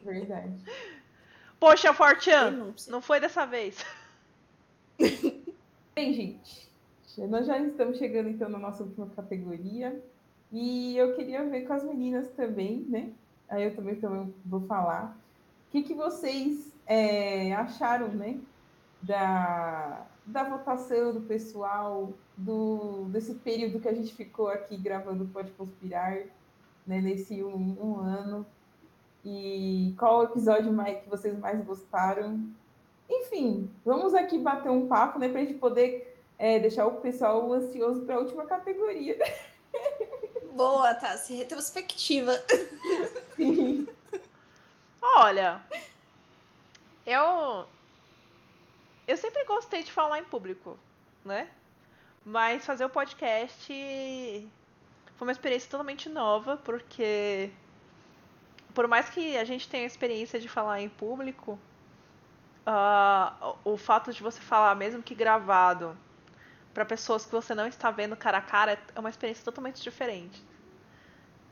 Verdade. 0.04 0.54
Poxa, 1.64 1.94
Fortean, 1.94 2.52
Denúncia. 2.52 2.92
não 2.92 3.02
foi 3.02 3.22
dessa 3.22 3.46
vez. 3.46 3.86
Bem, 5.96 6.14
gente, 6.14 6.70
nós 7.20 7.48
já 7.48 7.58
estamos 7.58 7.98
chegando 7.98 8.28
então 8.28 8.50
na 8.50 8.60
nossa 8.60 8.84
última 8.84 9.08
categoria. 9.16 9.98
E 10.52 10.98
eu 10.98 11.16
queria 11.16 11.42
ver 11.46 11.62
com 11.62 11.72
as 11.72 11.86
meninas 11.86 12.28
também, 12.32 12.86
né? 12.90 13.14
Aí 13.48 13.64
eu 13.64 13.74
também, 13.74 13.96
também 13.96 14.36
vou 14.46 14.60
falar. 14.68 15.18
O 15.70 15.72
que, 15.72 15.84
que 15.84 15.94
vocês 15.94 16.70
é, 16.86 17.54
acharam, 17.54 18.10
né? 18.10 18.42
Da, 19.02 20.06
da 20.26 20.44
votação 20.44 21.14
do 21.14 21.22
pessoal, 21.22 22.12
do, 22.36 23.06
desse 23.06 23.36
período 23.36 23.80
que 23.80 23.88
a 23.88 23.94
gente 23.94 24.14
ficou 24.14 24.50
aqui 24.50 24.76
gravando 24.76 25.30
Pode 25.32 25.52
Conspirar, 25.52 26.24
né? 26.86 27.00
Nesse 27.00 27.42
um, 27.42 27.78
um 27.82 28.00
ano. 28.02 28.46
E 29.26 29.94
qual 29.98 30.20
o 30.20 30.24
episódio 30.24 30.72
mais, 30.72 31.02
que 31.02 31.10
vocês 31.10 31.38
mais 31.40 31.64
gostaram? 31.64 32.46
Enfim, 33.10 33.70
vamos 33.86 34.14
aqui 34.14 34.38
bater 34.38 34.70
um 34.70 34.88
papo, 34.88 35.20
né, 35.20 35.30
para 35.30 35.42
a 35.42 35.46
gente 35.46 35.60
poder 35.60 36.18
é, 36.38 36.60
deixar 36.60 36.86
o 36.86 37.00
pessoal 37.00 37.52
ansioso 37.54 38.02
para 38.02 38.16
a 38.16 38.20
última 38.20 38.46
categoria. 38.46 39.18
Boa, 40.54 40.94
tá? 40.94 41.18
Se 41.18 41.34
retrospectiva. 41.34 42.34
Olha, 45.02 45.62
eu 47.06 47.66
eu 49.08 49.18
sempre 49.18 49.44
gostei 49.46 49.84
de 49.84 49.92
falar 49.92 50.20
em 50.20 50.24
público, 50.24 50.78
né? 51.26 51.50
Mas 52.26 52.66
fazer 52.66 52.86
o 52.86 52.90
podcast 52.90 53.68
foi 55.18 55.28
uma 55.28 55.32
experiência 55.32 55.70
totalmente 55.70 56.08
nova, 56.08 56.58
porque 56.58 57.52
por 58.74 58.88
mais 58.88 59.10
que 59.10 59.38
a 59.38 59.44
gente 59.44 59.68
tenha 59.68 59.86
experiência 59.86 60.40
de 60.40 60.48
falar 60.48 60.82
em 60.82 60.90
público, 60.90 61.60
ah, 62.66 63.56
o 63.64 63.78
fato 63.78 64.12
de 64.12 64.22
você 64.22 64.40
falar, 64.40 64.76
mesmo 64.76 65.04
que 65.04 65.14
gravado, 65.14 65.98
para 66.74 66.86
pessoas 66.86 67.26
que 67.26 67.32
você 67.32 67.54
não 67.54 67.68
está 67.68 67.92
vendo 67.92 68.16
cara 68.16 68.40
a 68.40 68.42
cara, 68.42 68.80
é 68.96 69.00
uma 69.00 69.10
experiência 69.10 69.44
totalmente 69.44 69.82
diferente. 69.82 70.44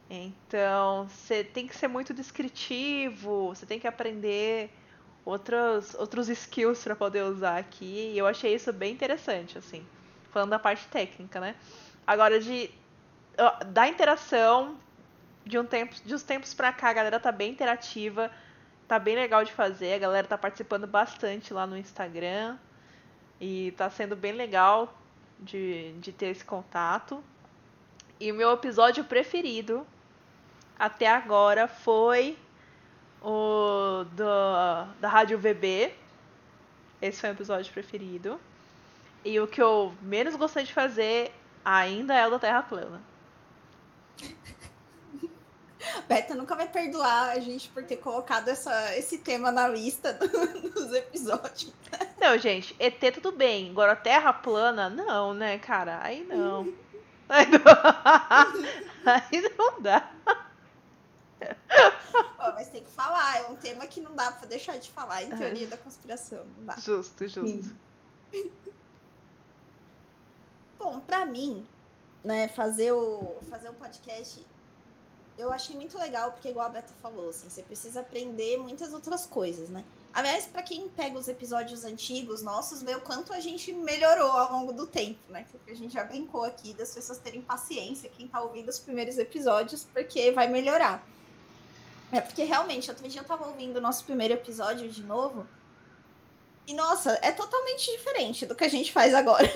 Então, 0.10 1.08
você 1.08 1.44
tem 1.44 1.68
que 1.68 1.76
ser 1.76 1.88
muito 1.88 2.14
descritivo, 2.14 3.50
você 3.50 3.66
tem 3.66 3.80
que 3.80 3.88
aprender 3.88 4.70
outros, 5.24 5.94
outros 5.96 6.28
skills 6.28 6.84
para 6.84 6.96
poder 6.96 7.24
usar 7.24 7.58
aqui. 7.58 8.12
E 8.14 8.18
eu 8.18 8.28
achei 8.28 8.54
isso 8.54 8.74
bem 8.74 8.92
interessante, 8.94 9.58
assim, 9.58 9.86
falando 10.32 10.50
da 10.50 10.60
parte 10.60 10.88
técnica, 10.88 11.40
né? 11.40 11.56
Agora, 12.06 12.40
de, 12.40 12.70
ó, 13.38 13.64
da 13.64 13.88
interação, 13.88 14.76
de, 15.46 15.58
um 15.58 15.66
tempo, 15.66 15.96
de 16.06 16.14
uns 16.14 16.24
tempos 16.24 16.54
pra 16.54 16.72
cá, 16.72 16.90
a 16.90 16.94
galera 16.94 17.20
tá 17.20 17.32
bem 17.32 17.52
interativa, 17.52 18.32
tá 18.88 19.00
bem 19.00 19.16
legal 19.16 19.44
de 19.44 19.52
fazer, 19.52 19.94
a 19.94 20.00
galera 20.00 20.28
tá 20.28 20.38
participando 20.38 20.88
bastante 20.88 21.54
lá 21.54 21.66
no 21.66 21.78
Instagram. 21.78 22.58
E 23.40 23.72
tá 23.72 23.90
sendo 23.90 24.16
bem 24.16 24.34
legal 24.34 24.96
de, 25.40 25.94
de 25.94 26.12
ter 26.12 26.28
esse 26.28 26.46
contato. 26.46 27.24
E 28.20 28.32
o 28.32 28.36
meu 28.36 28.52
episódio 28.54 29.04
preferido 29.04 29.86
até 30.78 31.08
agora 31.08 31.68
foi 31.68 32.38
o 33.22 34.04
do, 34.12 34.26
da 35.00 35.10
Rádio 35.10 35.40
VB. 35.40 35.94
Esse 37.02 37.22
foi 37.22 37.30
o 37.30 37.34
episódio 37.34 37.72
preferido. 37.72 38.40
E 39.24 39.40
o 39.40 39.48
que 39.48 39.62
eu 39.62 39.94
menos 40.02 40.36
gostei 40.36 40.64
de 40.64 40.74
fazer 40.74 41.32
ainda 41.64 42.16
é 42.16 42.28
o 42.28 42.32
da 42.32 42.40
Terra 42.40 42.62
Plana. 42.64 43.02
Beta 46.08 46.36
nunca 46.36 46.56
vai 46.56 46.68
perdoar 46.68 47.32
a 47.32 47.40
gente 47.40 47.70
por 47.70 47.84
ter 47.84 47.98
colocado 47.98 48.48
essa, 48.48 48.96
esse 48.98 49.18
tema 49.18 49.52
na 49.52 49.68
lista 49.68 50.14
dos 50.74 50.94
episódios. 50.94 51.74
Não, 52.20 52.38
gente, 52.38 52.76
ET 52.80 53.00
tudo 53.14 53.32
bem. 53.32 53.70
Agora 53.70 53.96
Terra 53.96 54.34
plana, 54.34 54.90
não, 54.90 55.34
né, 55.34 55.58
cara? 55.58 56.00
Aí 56.04 56.24
não. 56.24 56.74
Aí 57.30 57.48
não, 57.50 59.14
Aí 59.14 59.56
não 59.58 59.82
dá. 59.82 60.12
Pô, 61.40 62.52
mas 62.54 62.68
tem 62.68 62.84
que 62.84 62.92
falar, 62.92 63.38
é 63.38 63.48
um 63.48 63.56
tema 63.56 63.88
que 63.88 64.02
não 64.02 64.14
dá 64.14 64.32
pra 64.34 64.48
deixar 64.48 64.78
de 64.78 64.92
falar 64.92 65.24
em 65.24 65.30
teoria 65.30 65.68
da 65.68 65.78
conspiração. 65.78 66.46
Não 66.58 66.66
dá. 66.66 66.76
Justo, 66.76 67.26
justo. 67.28 67.74
Bom, 70.78 71.00
pra 71.00 71.26
mim, 71.26 71.66
né, 72.22 72.50
fazer 72.50 72.92
o, 72.92 73.38
fazer 73.50 73.70
o 73.70 73.74
podcast 73.74 74.46
eu 75.42 75.52
achei 75.52 75.76
muito 75.76 75.98
legal, 75.98 76.32
porque 76.32 76.50
igual 76.50 76.68
a 76.68 76.70
Beta 76.70 76.94
falou, 77.02 77.30
assim, 77.30 77.50
você 77.50 77.62
precisa 77.64 78.02
aprender 78.02 78.58
muitas 78.58 78.94
outras 78.94 79.26
coisas, 79.26 79.70
né? 79.70 79.84
Aliás, 80.14 80.46
para 80.46 80.62
quem 80.62 80.90
pega 80.90 81.18
os 81.18 81.28
episódios 81.28 81.86
antigos 81.86 82.42
nossos, 82.42 82.84
vê 82.84 82.96
o 82.96 83.02
quanto 83.02 83.34
a 83.34 83.40
gente 83.40 83.72
melhorou 83.74 84.32
ao 84.32 84.52
longo 84.52 84.74
do 84.74 84.86
tempo, 84.86 85.20
né? 85.30 85.46
Porque 85.50 85.72
a 85.72 85.76
gente 85.76 85.94
já 85.94 86.04
brincou 86.04 86.44
aqui 86.44 86.74
das 86.74 86.94
pessoas 86.94 87.18
terem 87.18 87.42
paciência, 87.42 88.10
quem 88.10 88.28
tá 88.28 88.42
ouvindo 88.42 88.70
os 88.70 88.78
primeiros 88.80 89.18
episódios, 89.18 89.86
porque 89.94 90.32
vai 90.32 90.48
melhorar. 90.48 91.06
É 92.12 92.20
porque 92.20 92.44
realmente, 92.44 92.90
outro 92.90 93.08
dia 93.08 93.22
eu 93.22 93.26
tava 93.26 93.48
ouvindo 93.48 93.78
o 93.78 93.82
nosso 93.82 94.04
primeiro 94.04 94.34
episódio 94.34 94.90
de 94.90 95.02
novo. 95.02 95.48
E 96.68 96.74
nossa, 96.74 97.18
é 97.22 97.32
totalmente 97.32 97.90
diferente 97.92 98.46
do 98.46 98.54
que 98.54 98.66
a 98.66 98.70
gente 98.70 98.92
faz 98.92 99.14
agora. 99.14 99.48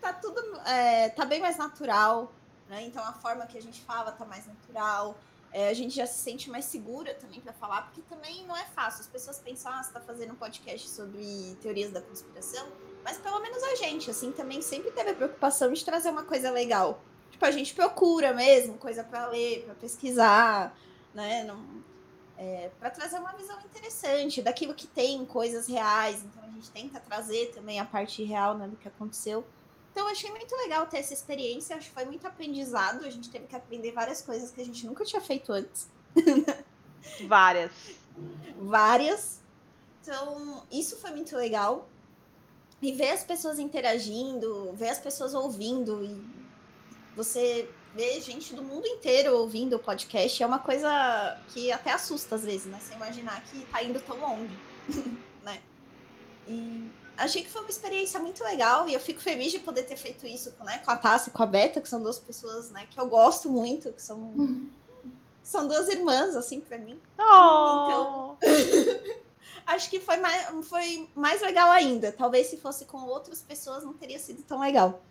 tá 0.00 0.12
tudo. 0.12 0.40
É, 0.64 1.08
tá 1.10 1.24
bem 1.24 1.40
mais 1.40 1.56
natural. 1.56 2.32
Né? 2.68 2.84
Então 2.84 3.02
a 3.02 3.12
forma 3.12 3.46
que 3.46 3.56
a 3.56 3.62
gente 3.62 3.80
fala 3.82 4.12
tá 4.12 4.24
mais 4.24 4.46
natural. 4.46 5.18
É, 5.50 5.70
a 5.70 5.74
gente 5.74 5.96
já 5.96 6.06
se 6.06 6.18
sente 6.18 6.50
mais 6.50 6.66
segura 6.66 7.14
também 7.14 7.40
para 7.40 7.54
falar, 7.54 7.82
porque 7.82 8.02
também 8.02 8.46
não 8.46 8.54
é 8.54 8.64
fácil. 8.66 9.00
As 9.00 9.06
pessoas 9.06 9.38
pensam, 9.38 9.72
ah, 9.72 9.82
você 9.82 9.92
tá 9.92 10.00
fazendo 10.00 10.32
um 10.32 10.36
podcast 10.36 10.88
sobre 10.90 11.56
teorias 11.62 11.90
da 11.90 12.02
conspiração, 12.02 12.68
mas 13.02 13.16
pelo 13.16 13.40
menos 13.40 13.62
a 13.62 13.74
gente, 13.76 14.10
assim, 14.10 14.30
também 14.30 14.60
sempre 14.60 14.90
teve 14.90 15.10
a 15.10 15.14
preocupação 15.14 15.72
de 15.72 15.82
trazer 15.82 16.10
uma 16.10 16.24
coisa 16.24 16.50
legal. 16.50 17.00
Tipo, 17.30 17.46
a 17.46 17.50
gente 17.50 17.72
procura 17.72 18.34
mesmo 18.34 18.76
coisa 18.76 19.02
para 19.02 19.26
ler, 19.28 19.64
para 19.64 19.74
pesquisar, 19.74 20.76
né? 21.14 21.44
Não, 21.44 21.64
é, 22.36 22.70
para 22.78 22.90
trazer 22.90 23.18
uma 23.18 23.32
visão 23.32 23.58
interessante 23.60 24.40
daquilo 24.40 24.74
que 24.74 24.86
tem 24.86 25.24
coisas 25.24 25.66
reais. 25.66 26.22
Então 26.22 26.42
a 26.44 26.50
gente 26.50 26.70
tenta 26.70 27.00
trazer 27.00 27.52
também 27.54 27.80
a 27.80 27.84
parte 27.84 28.22
real 28.22 28.56
né, 28.56 28.68
do 28.68 28.76
que 28.76 28.86
aconteceu. 28.86 29.44
Então, 29.90 30.06
eu 30.06 30.12
achei 30.12 30.30
muito 30.30 30.54
legal 30.56 30.86
ter 30.86 30.98
essa 30.98 31.12
experiência. 31.12 31.76
Acho 31.76 31.88
que 31.88 31.94
foi 31.94 32.04
muito 32.04 32.26
aprendizado. 32.26 33.04
A 33.04 33.10
gente 33.10 33.30
teve 33.30 33.46
que 33.46 33.56
aprender 33.56 33.92
várias 33.92 34.22
coisas 34.22 34.50
que 34.50 34.60
a 34.60 34.64
gente 34.64 34.86
nunca 34.86 35.04
tinha 35.04 35.20
feito 35.20 35.52
antes. 35.52 35.88
Várias. 37.26 37.72
várias. 38.58 39.40
Então, 40.02 40.62
isso 40.70 40.96
foi 40.98 41.10
muito 41.10 41.36
legal. 41.36 41.88
E 42.80 42.92
ver 42.92 43.10
as 43.10 43.24
pessoas 43.24 43.58
interagindo, 43.58 44.72
ver 44.74 44.90
as 44.90 44.98
pessoas 44.98 45.34
ouvindo. 45.34 46.04
E 46.04 46.22
você 47.16 47.68
ver 47.94 48.20
gente 48.20 48.54
do 48.54 48.62
mundo 48.62 48.86
inteiro 48.86 49.34
ouvindo 49.36 49.76
o 49.76 49.78
podcast 49.78 50.42
é 50.42 50.46
uma 50.46 50.58
coisa 50.58 51.40
que 51.48 51.72
até 51.72 51.92
assusta 51.92 52.36
às 52.36 52.44
vezes, 52.44 52.66
né? 52.66 52.78
Você 52.80 52.94
imaginar 52.94 53.42
que 53.44 53.64
tá 53.66 53.82
indo 53.82 54.00
tão 54.00 54.16
longe, 54.18 54.56
né? 55.42 55.60
E 56.46 56.88
achei 57.18 57.42
que 57.42 57.50
foi 57.50 57.60
uma 57.62 57.70
experiência 57.70 58.20
muito 58.20 58.42
legal 58.44 58.88
e 58.88 58.94
eu 58.94 59.00
fico 59.00 59.20
feliz 59.20 59.50
de 59.50 59.58
poder 59.58 59.82
ter 59.82 59.96
feito 59.96 60.26
isso 60.26 60.54
né, 60.64 60.78
com 60.78 60.90
a 60.90 60.96
Tassi 60.96 61.30
e 61.30 61.32
com 61.32 61.42
a 61.42 61.46
Beta, 61.46 61.80
que 61.80 61.88
são 61.88 62.00
duas 62.00 62.18
pessoas 62.18 62.70
né, 62.70 62.86
que 62.88 62.98
eu 62.98 63.06
gosto 63.06 63.50
muito, 63.50 63.92
que 63.92 64.00
são, 64.00 64.68
são 65.42 65.66
duas 65.66 65.88
irmãs, 65.88 66.36
assim, 66.36 66.60
para 66.60 66.78
mim. 66.78 66.98
Oh. 67.18 67.84
Então, 67.84 68.38
acho 69.66 69.90
que 69.90 69.98
foi 70.00 70.16
mais, 70.18 70.48
foi 70.66 71.08
mais 71.14 71.42
legal 71.42 71.70
ainda. 71.70 72.12
Talvez 72.12 72.46
se 72.46 72.56
fosse 72.56 72.84
com 72.84 72.98
outras 73.04 73.42
pessoas 73.42 73.84
não 73.84 73.92
teria 73.92 74.18
sido 74.18 74.42
tão 74.42 74.60
legal. 74.60 75.02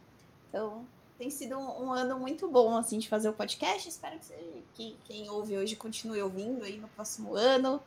Então, 0.50 0.86
tem 1.17 1.30
sido 1.30 1.58
um, 1.58 1.88
um 1.88 1.93
ano 1.93 2.17
muito 2.17 2.48
bom, 2.48 2.78
assim, 2.78 3.00
de 3.00 3.10
fazer 3.10 3.28
o 3.28 3.34
podcast. 3.34 3.89
Espero 3.89 4.17
que, 4.17 4.26
você, 4.26 4.63
que 4.76 4.98
quem 5.04 5.30
ouve 5.30 5.58
hoje 5.58 5.76
continue 5.76 6.22
ouvindo 6.22 6.63
aí 6.63 6.78
no 6.78 6.88
próximo 6.88 7.36
ano 7.36 7.82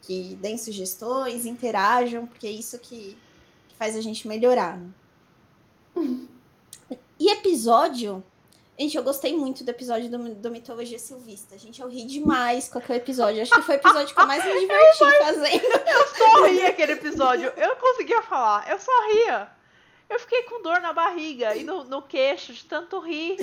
que 0.00 0.36
deem 0.36 0.56
sugestões, 0.56 1.44
interajam, 1.44 2.26
porque 2.26 2.46
é 2.46 2.50
isso 2.50 2.78
que 2.78 3.18
faz 3.78 3.96
a 3.96 4.00
gente 4.00 4.26
melhorar. 4.26 4.76
Né? 4.76 4.90
E 7.18 7.30
episódio. 7.30 8.22
Gente, 8.78 8.96
eu 8.96 9.02
gostei 9.02 9.36
muito 9.36 9.64
do 9.64 9.70
episódio 9.70 10.08
do, 10.08 10.34
do 10.36 10.50
Mitologia 10.50 10.98
Silvista. 10.98 11.58
Gente, 11.58 11.80
eu 11.80 11.88
ri 11.88 12.04
demais 12.04 12.68
com 12.68 12.78
aquele 12.78 12.98
episódio. 12.98 13.42
Acho 13.42 13.52
que 13.52 13.62
foi 13.62 13.76
o 13.76 13.78
episódio 13.78 14.14
que 14.14 14.20
eu 14.20 14.26
mais 14.26 14.44
me 14.44 14.52
diverti 14.60 15.18
fazendo. 15.18 15.64
Eu 15.64 16.06
só 16.16 16.44
ria 16.44 16.68
aquele 16.68 16.92
episódio. 16.92 17.52
Eu 17.56 17.68
não 17.68 17.76
conseguia 17.76 18.22
falar. 18.22 18.70
Eu 18.70 18.78
só 18.78 18.92
ria. 19.12 19.50
Eu 20.08 20.20
fiquei 20.20 20.44
com 20.44 20.62
dor 20.62 20.80
na 20.80 20.92
barriga 20.92 21.56
e 21.56 21.64
no, 21.64 21.84
no 21.84 22.02
queixo 22.02 22.52
de 22.52 22.64
tanto 22.64 23.00
rir. 23.00 23.36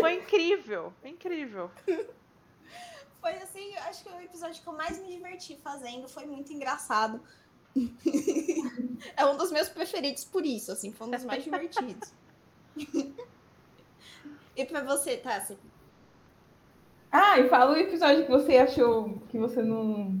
Foi 0.00 0.14
incrível. 0.14 0.92
Incrível. 1.04 1.70
Foi 3.20 3.32
assim, 3.34 3.76
acho 3.78 4.04
que 4.04 4.10
o 4.10 4.20
episódio 4.20 4.62
que 4.62 4.68
eu 4.68 4.72
mais 4.72 4.98
me 5.00 5.08
diverti 5.08 5.56
fazendo. 5.56 6.08
Foi 6.08 6.24
muito 6.24 6.52
engraçado 6.52 7.20
é 9.16 9.26
um 9.26 9.36
dos 9.36 9.50
meus 9.50 9.68
preferidos 9.68 10.24
por 10.24 10.44
isso, 10.44 10.72
assim, 10.72 10.92
foi 10.92 11.06
um 11.06 11.10
dos 11.10 11.24
mais 11.24 11.44
divertidos. 11.44 12.12
e 14.56 14.64
pra 14.64 14.82
você, 14.82 15.16
Tassi? 15.16 15.56
Ah, 17.10 17.38
e 17.38 17.48
fala 17.48 17.72
o 17.72 17.76
episódio 17.76 18.24
que 18.24 18.30
você 18.30 18.58
achou 18.58 19.18
que 19.30 19.38
você 19.38 19.62
não. 19.62 20.20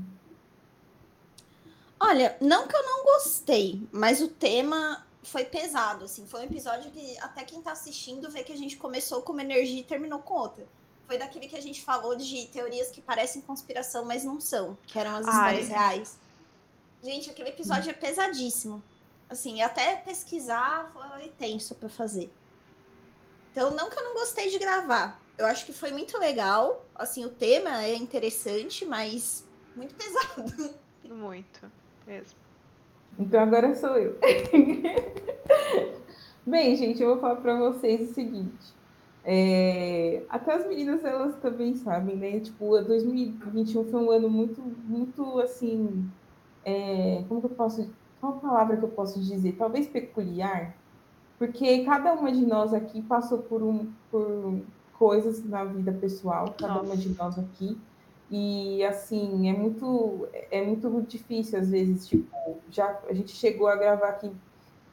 Olha, 2.00 2.36
não 2.40 2.66
que 2.66 2.76
eu 2.76 2.82
não 2.82 3.04
gostei, 3.04 3.86
mas 3.92 4.22
o 4.22 4.28
tema 4.28 5.04
foi 5.22 5.44
pesado, 5.44 6.04
assim. 6.04 6.26
Foi 6.26 6.40
um 6.40 6.44
episódio 6.44 6.90
que 6.90 7.18
até 7.18 7.44
quem 7.44 7.60
tá 7.60 7.72
assistindo 7.72 8.30
vê 8.30 8.42
que 8.42 8.52
a 8.52 8.56
gente 8.56 8.76
começou 8.76 9.22
com 9.22 9.32
uma 9.32 9.42
energia 9.42 9.80
e 9.80 9.84
terminou 9.84 10.20
com 10.20 10.34
outra. 10.34 10.64
Foi 11.06 11.18
daquele 11.18 11.48
que 11.48 11.56
a 11.56 11.60
gente 11.60 11.82
falou 11.82 12.14
de 12.16 12.46
teorias 12.46 12.90
que 12.90 13.00
parecem 13.00 13.42
conspiração, 13.42 14.04
mas 14.04 14.24
não 14.24 14.40
são, 14.40 14.76
que 14.86 14.98
eram 14.98 15.16
as 15.16 15.26
histórias 15.26 15.70
Ai. 15.70 15.76
reais. 15.76 16.18
Gente, 17.02 17.30
aquele 17.30 17.50
episódio 17.50 17.90
é 17.90 17.94
pesadíssimo. 17.94 18.82
Assim, 19.28 19.62
até 19.62 19.96
pesquisar 19.96 20.90
foi 20.92 21.28
tenso 21.38 21.74
para 21.74 21.88
fazer. 21.88 22.30
Então, 23.52 23.70
não 23.72 23.90
que 23.90 23.98
eu 23.98 24.04
não 24.04 24.14
gostei 24.14 24.50
de 24.50 24.58
gravar. 24.58 25.20
Eu 25.36 25.46
acho 25.46 25.66
que 25.66 25.72
foi 25.72 25.92
muito 25.92 26.18
legal. 26.18 26.84
Assim, 26.94 27.24
o 27.24 27.28
tema 27.28 27.84
é 27.84 27.94
interessante, 27.94 28.84
mas 28.84 29.46
muito 29.76 29.94
pesado. 29.94 30.74
Muito, 31.04 31.70
mesmo. 32.06 32.36
Então 33.18 33.40
agora 33.40 33.74
sou 33.74 33.96
eu. 33.96 34.16
Bem, 36.46 36.76
gente, 36.76 37.02
eu 37.02 37.10
vou 37.10 37.20
falar 37.20 37.36
para 37.36 37.58
vocês 37.58 38.10
o 38.10 38.14
seguinte. 38.14 38.78
É, 39.24 40.22
até 40.28 40.54
as 40.54 40.66
meninas, 40.66 41.04
elas 41.04 41.36
também 41.36 41.74
sabem, 41.74 42.16
né? 42.16 42.40
Tipo, 42.40 42.80
2021 42.80 43.90
foi 43.90 44.00
um 44.00 44.10
ano 44.10 44.30
muito, 44.30 44.60
muito, 44.60 45.40
assim, 45.40 46.08
é, 46.68 47.24
como 47.28 47.40
que 47.40 47.46
eu 47.46 47.50
posso, 47.50 47.90
qual 48.20 48.34
palavra 48.34 48.76
que 48.76 48.84
eu 48.84 48.88
posso 48.88 49.18
dizer? 49.20 49.52
Talvez 49.52 49.86
peculiar, 49.86 50.76
porque 51.38 51.84
cada 51.84 52.12
uma 52.12 52.30
de 52.30 52.44
nós 52.44 52.74
aqui 52.74 53.00
passou 53.00 53.38
por, 53.38 53.62
um, 53.62 53.90
por 54.10 54.60
coisas 54.98 55.42
na 55.44 55.64
vida 55.64 55.92
pessoal, 55.92 56.54
cada 56.58 56.74
Nossa. 56.74 56.86
uma 56.86 56.96
de 56.96 57.08
nós 57.16 57.38
aqui, 57.38 57.78
e 58.30 58.84
assim, 58.84 59.48
é 59.48 59.54
muito, 59.54 60.28
é 60.50 60.62
muito 60.64 61.00
difícil 61.08 61.58
às 61.58 61.70
vezes, 61.70 62.06
tipo, 62.06 62.58
já 62.70 62.98
a 63.08 63.14
gente 63.14 63.34
chegou 63.34 63.68
a 63.68 63.76
gravar 63.76 64.08
aqui 64.08 64.30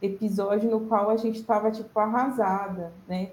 episódio 0.02 0.70
no 0.70 0.82
qual 0.82 1.10
a 1.10 1.18
gente 1.18 1.40
estava 1.40 1.72
tipo 1.72 1.98
arrasada, 2.00 2.94
né? 3.08 3.32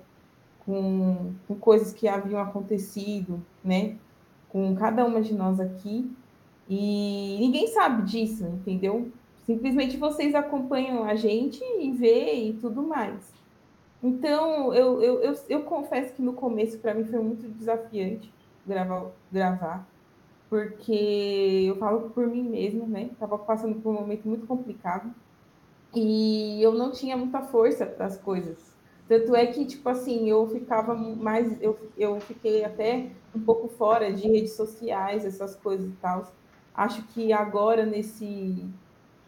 Com, 0.65 1.33
com 1.47 1.55
coisas 1.57 1.93
que 1.93 2.09
haviam 2.09 2.41
acontecido, 2.41 3.45
né? 3.63 3.97
Com 4.49 4.75
cada 4.75 5.05
uma 5.05 5.21
de 5.21 5.35
nós 5.35 5.61
aqui. 5.61 6.11
E 6.69 7.39
ninguém 7.41 7.67
sabe 7.69 8.03
disso, 8.03 8.47
entendeu? 8.47 9.11
Simplesmente 9.45 9.97
vocês 9.97 10.35
acompanham 10.35 11.05
a 11.05 11.15
gente 11.15 11.63
e 11.81 11.91
vê 11.91 12.35
e 12.35 12.53
tudo 12.55 12.83
mais. 12.83 13.33
Então, 14.03 14.73
eu, 14.75 15.03
eu, 15.03 15.23
eu, 15.23 15.35
eu 15.49 15.63
confesso 15.63 16.13
que 16.15 16.23
no 16.23 16.33
começo, 16.33 16.79
para 16.79 16.95
mim, 16.95 17.05
foi 17.05 17.21
muito 17.21 17.49
desafiante 17.49 18.33
gravar, 18.67 19.11
gravar, 19.31 19.87
porque 20.49 21.65
eu 21.69 21.77
falo 21.77 22.11
por 22.11 22.27
mim 22.27 22.43
mesma, 22.43 22.87
né? 22.87 23.11
Estava 23.13 23.39
passando 23.39 23.81
por 23.81 23.91
um 23.91 24.01
momento 24.01 24.27
muito 24.29 24.47
complicado 24.47 25.13
e 25.95 26.63
eu 26.63 26.73
não 26.73 26.91
tinha 26.91 27.17
muita 27.17 27.43
força 27.43 27.87
para 27.87 28.07
as 28.07 28.17
coisas. 28.19 28.73
Tanto 29.09 29.35
é 29.35 29.47
que, 29.47 29.65
tipo 29.67 29.89
assim, 29.89 30.29
eu 30.29 30.49
ficava 30.49 30.95
mais. 30.95 31.61
Eu, 31.61 31.79
eu 31.99 32.21
fiquei 32.21 32.65
até 32.65 33.09
um 33.35 33.41
pouco 33.41 33.69
fora 33.69 34.13
de 34.13 34.29
redes 34.29 34.53
sociais, 34.53 35.25
essas 35.25 35.55
coisas 35.57 35.87
e 35.87 35.97
tal 36.01 36.33
acho 36.75 37.03
que 37.09 37.33
agora 37.33 37.85
nesse 37.85 38.65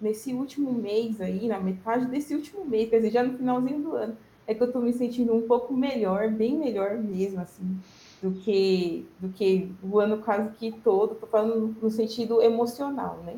nesse 0.00 0.34
último 0.34 0.72
mês 0.72 1.20
aí, 1.20 1.48
na 1.48 1.58
metade 1.58 2.06
desse 2.06 2.34
último 2.34 2.64
mês, 2.64 2.90
quer 2.90 2.96
dizer, 2.96 3.10
já 3.10 3.22
no 3.22 3.38
finalzinho 3.38 3.80
do 3.80 3.96
ano, 3.96 4.16
é 4.46 4.54
que 4.54 4.62
eu 4.62 4.70
tô 4.70 4.80
me 4.80 4.92
sentindo 4.92 5.34
um 5.34 5.46
pouco 5.46 5.72
melhor, 5.74 6.28
bem 6.28 6.58
melhor 6.58 6.98
mesmo, 6.98 7.40
assim, 7.40 7.78
do 8.22 8.32
que, 8.32 9.06
do 9.18 9.30
que 9.30 9.72
o 9.82 9.98
ano 9.98 10.18
quase 10.18 10.50
que 10.50 10.72
todo, 10.72 11.14
tô 11.14 11.26
falando 11.26 11.74
no 11.80 11.90
sentido 11.90 12.42
emocional, 12.42 13.22
né? 13.24 13.36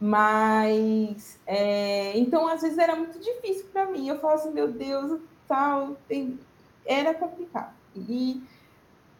Mas, 0.00 1.38
é, 1.46 2.18
então, 2.18 2.46
às 2.46 2.62
vezes 2.62 2.78
era 2.78 2.96
muito 2.96 3.18
difícil 3.18 3.66
para 3.72 3.86
mim. 3.86 4.08
Eu 4.08 4.18
falava 4.18 4.40
assim, 4.40 4.52
meu 4.52 4.70
Deus, 4.70 5.20
tal, 5.46 5.96
tem... 6.08 6.38
era 6.84 7.14
complicado. 7.14 7.72
E, 7.96 8.42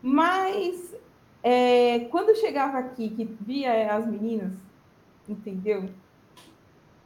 mas, 0.02 0.94
é, 1.44 2.00
quando 2.10 2.30
eu 2.30 2.34
chegava 2.34 2.78
aqui, 2.78 3.10
que 3.10 3.24
via 3.24 3.94
as 3.94 4.06
meninas, 4.06 4.54
entendeu? 5.28 5.90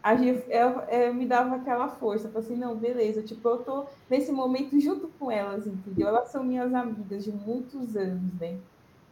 A 0.00 0.14
gente, 0.14 0.44
eu, 0.48 0.80
eu 0.88 1.12
me 1.12 1.26
dava 1.26 1.56
aquela 1.56 1.88
força, 1.88 2.28
falei 2.28 2.46
assim, 2.46 2.56
não, 2.56 2.76
beleza, 2.76 3.20
tipo, 3.20 3.46
eu 3.48 3.58
tô 3.58 3.86
nesse 4.08 4.32
momento 4.32 4.78
junto 4.80 5.08
com 5.18 5.30
elas, 5.30 5.66
entendeu? 5.66 6.08
Elas 6.08 6.28
são 6.28 6.44
minhas 6.44 6.72
amigas 6.72 7.24
de 7.24 7.32
muitos 7.32 7.96
anos, 7.96 8.32
né? 8.40 8.56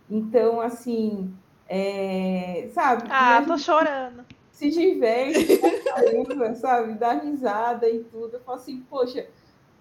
Então, 0.09 0.61
assim, 0.61 1.35
é, 1.69 2.69
sabe? 2.73 3.09
Ah, 3.11 3.43
tô 3.45 3.59
chorando 3.59 4.25
se 4.57 4.71
diverte, 4.71 5.59
caramba, 5.85 6.55
sabe? 6.55 6.95
Dá 6.95 7.13
risada 7.13 7.89
e 7.91 8.03
tudo. 8.05 8.37
Eu 8.37 8.41
falo 8.41 8.57
assim, 8.57 8.81
poxa, 8.89 9.27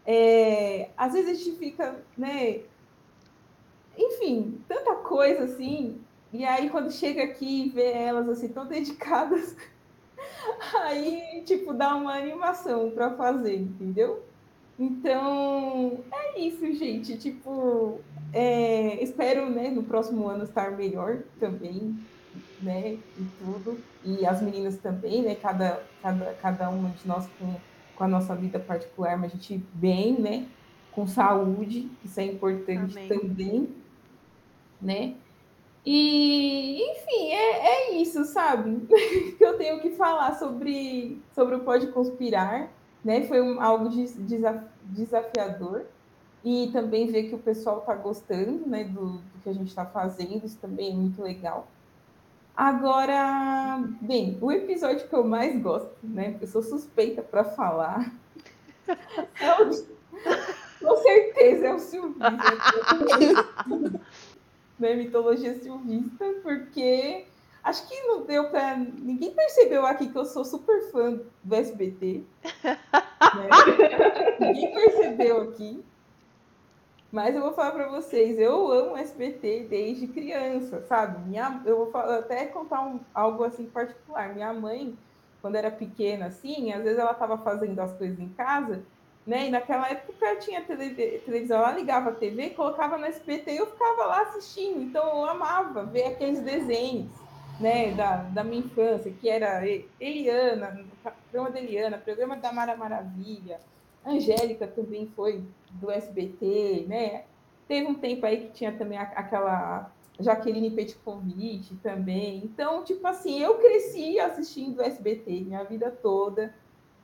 é, 0.05 0.89
às 0.97 1.13
vezes 1.13 1.29
a 1.29 1.34
gente 1.34 1.58
fica, 1.58 1.95
né? 2.17 2.60
Enfim, 3.97 4.60
tanta 4.67 4.95
coisa 4.95 5.45
assim. 5.45 5.99
E 6.34 6.43
aí, 6.43 6.69
quando 6.69 6.91
chega 6.91 7.23
aqui 7.23 7.65
e 7.65 7.69
vê 7.69 7.91
elas 7.91 8.27
assim, 8.27 8.49
tão 8.49 8.65
dedicadas, 8.65 9.55
aí, 10.81 11.43
tipo, 11.45 11.73
dá 11.73 11.95
uma 11.95 12.13
animação 12.13 12.91
para 12.91 13.12
fazer, 13.12 13.55
entendeu? 13.55 14.23
Então, 14.77 15.99
é 16.12 16.39
isso, 16.39 16.73
gente. 16.73 17.17
Tipo, 17.17 17.99
é, 18.34 19.01
espero, 19.01 19.49
né, 19.49 19.69
no 19.69 19.84
próximo 19.84 20.27
ano 20.27 20.43
estar 20.43 20.71
melhor 20.71 21.19
também 21.39 21.97
né, 22.62 22.97
e 23.17 23.25
tudo, 23.39 23.77
e 24.03 24.25
as 24.25 24.41
meninas 24.41 24.77
também, 24.77 25.21
né, 25.21 25.36
cada, 25.36 25.81
cada, 26.01 26.34
cada 26.34 26.69
uma 26.69 26.89
de 26.89 27.08
nós 27.08 27.27
com, 27.39 27.55
com 27.95 28.03
a 28.03 28.08
nossa 28.08 28.36
vida 28.36 28.60
particular, 28.60 29.17
mas 29.17 29.31
a 29.31 29.36
gente 29.36 29.63
bem, 29.73 30.19
né, 30.19 30.47
com 30.91 31.08
saúde, 31.08 31.89
isso 32.03 32.19
é 32.19 32.25
importante 32.25 32.97
Amém. 32.97 33.08
também, 33.08 33.69
né, 34.81 35.15
e, 35.85 36.81
enfim, 36.81 37.31
é, 37.31 37.67
é 37.67 37.93
isso, 37.93 38.25
sabe, 38.25 38.88
que 39.38 39.38
eu 39.43 39.57
tenho 39.57 39.79
que 39.79 39.91
falar 39.91 40.33
sobre, 40.33 41.21
sobre 41.33 41.55
o 41.55 41.59
Pode 41.59 41.88
Conspirar, 41.88 42.69
né, 43.03 43.21
foi 43.27 43.39
um, 43.39 43.61
algo 43.61 43.89
desafiador, 44.85 45.85
e 46.43 46.69
também 46.71 47.07
ver 47.07 47.29
que 47.29 47.35
o 47.35 47.39
pessoal 47.39 47.79
está 47.79 47.93
gostando, 47.93 48.67
né, 48.67 48.83
do, 48.83 49.17
do 49.17 49.39
que 49.43 49.49
a 49.49 49.53
gente 49.53 49.67
está 49.67 49.85
fazendo, 49.85 50.45
isso 50.45 50.57
também 50.59 50.91
é 50.91 50.95
muito 50.95 51.21
legal. 51.21 51.67
Agora, 52.55 53.83
bem, 53.99 54.38
o 54.39 54.51
episódio 54.51 55.07
que 55.07 55.13
eu 55.13 55.25
mais 55.25 55.61
gosto, 55.61 55.91
né? 56.01 56.38
Eu 56.39 56.47
sou 56.47 56.63
suspeita 56.63 57.21
para 57.21 57.43
falar. 57.43 58.11
É 59.41 59.63
o, 59.63 59.69
com 60.79 60.97
certeza 60.97 61.65
é 61.65 61.73
o 61.73 61.79
Silvista. 61.79 62.38
né? 64.79 64.95
Mitologia 64.95 65.53
Silvista, 65.55 66.25
porque 66.43 67.25
acho 67.63 67.88
que 67.88 68.01
não 68.03 68.23
deu 68.25 68.49
para. 68.49 68.77
Ninguém 68.77 69.31
percebeu 69.31 69.85
aqui 69.85 70.07
que 70.07 70.17
eu 70.17 70.25
sou 70.25 70.45
super 70.45 70.91
fã 70.91 71.19
do 71.43 71.55
SBT. 71.55 72.23
Né? 72.63 72.79
Ninguém 74.39 74.73
percebeu 74.73 75.41
aqui. 75.41 75.83
Mas 77.11 77.33
eu 77.33 77.41
vou 77.41 77.53
falar 77.53 77.71
para 77.71 77.88
vocês, 77.88 78.38
eu 78.38 78.69
amo 78.69 78.97
SBT 78.97 79.67
desde 79.69 80.05
criança, 80.05 80.81
sabe? 80.81 81.25
Minha, 81.29 81.61
eu 81.65 81.77
vou 81.77 81.89
falar, 81.89 82.19
até 82.19 82.45
contar 82.47 82.81
um, 82.81 82.99
algo 83.13 83.45
assim 83.45 83.65
particular. 83.67 84.33
Minha 84.33 84.53
mãe, 84.53 84.97
quando 85.41 85.55
era 85.55 85.71
pequena, 85.71 86.25
assim, 86.25 86.73
às 86.73 86.83
vezes 86.83 86.99
ela 86.99 87.13
estava 87.13 87.38
fazendo 87.38 87.79
as 87.79 87.93
coisas 87.93 88.19
em 88.19 88.27
casa, 88.29 88.83
né? 89.25 89.47
E 89.47 89.49
naquela 89.49 89.89
época 89.89 90.35
tinha 90.38 90.61
televisão, 90.61 91.57
ela 91.57 91.71
ligava 91.71 92.09
a 92.09 92.13
TV, 92.13 92.51
colocava 92.51 92.97
no 92.97 93.05
SBT 93.05 93.51
e 93.51 93.57
eu 93.57 93.67
ficava 93.67 94.05
lá 94.05 94.21
assistindo. 94.21 94.81
Então 94.81 95.03
eu 95.03 95.25
amava 95.25 95.83
ver 95.83 96.05
aqueles 96.05 96.41
desenhos, 96.41 97.09
né? 97.59 97.91
Da, 97.93 98.17
da 98.17 98.43
minha 98.43 98.59
infância, 98.59 99.11
que 99.11 99.27
era 99.27 99.63
Eliana, 99.99 100.85
programa 101.31 101.51
da 101.51 101.59
Eliana, 101.59 101.97
programa 101.97 102.38
da 102.38 102.51
Mara 102.51 102.75
Maravilha. 102.75 103.59
Angélica 104.05 104.67
também 104.67 105.11
foi 105.15 105.43
do 105.71 105.89
SBT, 105.89 106.85
né? 106.88 107.23
Teve 107.67 107.88
um 107.88 107.95
tempo 107.95 108.25
aí 108.25 108.41
que 108.41 108.53
tinha 108.53 108.71
também 108.71 108.99
aquela 108.99 109.91
Jaqueline 110.19 110.69
Petkovic 110.71 111.75
também. 111.77 112.41
Então, 112.43 112.83
tipo 112.83 113.05
assim, 113.07 113.39
eu 113.39 113.55
cresci 113.55 114.19
assistindo 114.19 114.77
o 114.77 114.83
SBT 114.83 115.43
minha 115.45 115.63
vida 115.63 115.89
toda, 115.89 116.53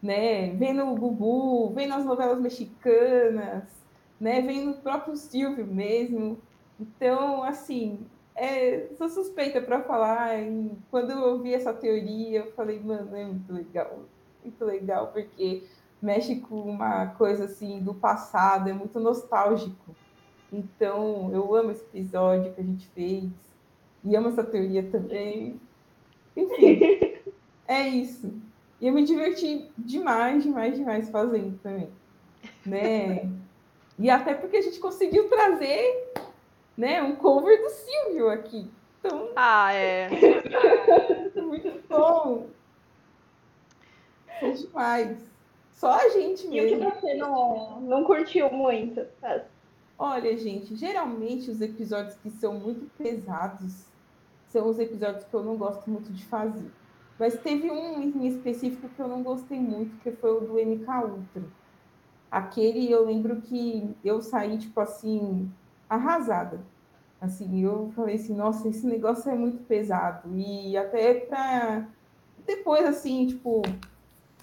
né? 0.02 0.50
Vendo 0.56 0.86
o 0.86 0.96
Gugu, 0.96 1.74
vendo 1.74 1.94
as 1.94 2.06
novelas 2.06 2.40
mexicanas, 2.40 3.64
né? 4.20 4.42
Vendo 4.42 4.72
o 4.72 4.78
próprio 4.78 5.16
Silvio 5.16 5.66
mesmo. 5.66 6.40
Então, 6.80 7.44
assim, 7.44 8.00
é, 8.36 8.88
sou 8.98 9.10
suspeita 9.10 9.62
para 9.62 9.84
falar. 9.84 10.42
E 10.42 10.72
quando 10.90 11.12
eu 11.12 11.20
ouvi 11.20 11.54
essa 11.54 11.74
teoria, 11.74 12.40
eu 12.40 12.52
falei, 12.54 12.80
mano, 12.80 13.16
é 13.16 13.26
muito 13.26 13.54
legal. 13.54 14.00
Muito 14.44 14.66
legal, 14.66 15.08
porque 15.08 15.64
mexe 16.02 16.38
com 16.38 16.62
uma 16.62 17.08
coisa 17.08 17.46
assim 17.46 17.80
do 17.80 17.94
passado, 17.94 18.70
é 18.70 18.74
muito 18.74 19.00
nostálgico. 19.00 19.96
Então, 20.52 21.30
eu 21.32 21.56
amo 21.56 21.72
esse 21.72 21.84
episódio 21.84 22.54
que 22.54 22.60
a 22.60 22.64
gente 22.64 22.88
fez 22.90 23.30
e 24.04 24.16
amo 24.16 24.30
essa 24.30 24.44
teoria 24.44 24.84
também. 24.84 25.60
Enfim, 26.36 26.80
é 27.68 27.88
isso. 27.88 28.34
E 28.82 28.88
eu 28.88 28.94
me 28.94 29.06
diverti 29.06 29.72
demais, 29.78 30.42
demais, 30.42 30.76
demais 30.76 31.08
fazendo 31.10 31.56
também, 31.60 31.88
né? 32.66 33.30
E 34.00 34.10
até 34.10 34.34
porque 34.34 34.58
a 34.58 34.62
gente 34.62 34.80
conseguiu 34.80 35.30
trazer, 35.30 36.12
né, 36.76 37.04
um 37.04 37.16
cover 37.16 37.62
do 37.62 37.70
Silvio 37.70 38.30
aqui. 38.30 38.68
Então, 39.00 39.30
ah, 39.36 39.72
é. 39.72 40.10
muito 41.40 41.80
bom. 41.88 42.48
É 44.42 44.50
demais. 44.50 45.30
Só 45.74 45.92
a 45.92 46.10
gente 46.10 46.48
mesmo. 46.48 46.84
E 46.84 46.88
o 46.88 46.92
que 46.92 47.02
você 47.02 47.14
não, 47.14 47.82
não 47.82 48.04
curtiu 48.04 48.52
muito? 48.52 49.06
Olha, 49.98 50.36
gente, 50.36 50.76
geralmente 50.76 51.52
os 51.52 51.62
episódios 51.62 52.16
que 52.16 52.32
são 52.32 52.56
muito 52.56 52.90
pesados 52.98 53.86
são 54.50 54.68
os 54.68 54.80
episódios 54.80 55.24
que 55.24 55.34
eu 55.34 55.44
não 55.44 55.56
gosto 55.56 55.88
muito 55.88 56.12
de 56.12 56.26
fazer. 56.26 56.72
Mas 57.22 57.40
teve 57.40 57.70
um 57.70 58.02
em 58.02 58.26
específico 58.26 58.90
que 58.90 59.00
eu 59.00 59.08
não 59.08 59.22
gostei 59.22 59.60
muito, 59.60 59.96
que 60.02 60.12
foi 60.12 60.32
o 60.32 60.40
do 60.40 60.54
MK 60.54 60.88
Ultra. 61.06 61.44
Aquele 62.32 62.92
eu 62.92 63.06
lembro 63.06 63.40
que 63.42 63.96
eu 64.04 64.24
saí, 64.24 64.58
tipo 64.58 64.80
assim, 64.80 65.48
arrasada. 65.88 66.62
Assim, 67.22 67.64
eu 67.64 67.92
falei 67.96 68.16
assim, 68.16 68.34
nossa, 68.34 68.68
esse 68.68 68.88
negócio 68.88 69.30
é 69.30 69.36
muito 69.36 69.64
pesado. 69.66 70.36
E 70.36 70.76
até 70.76 71.14
para 71.14 71.88
depois, 72.44 72.88
assim, 72.88 73.28
tipo, 73.28 73.62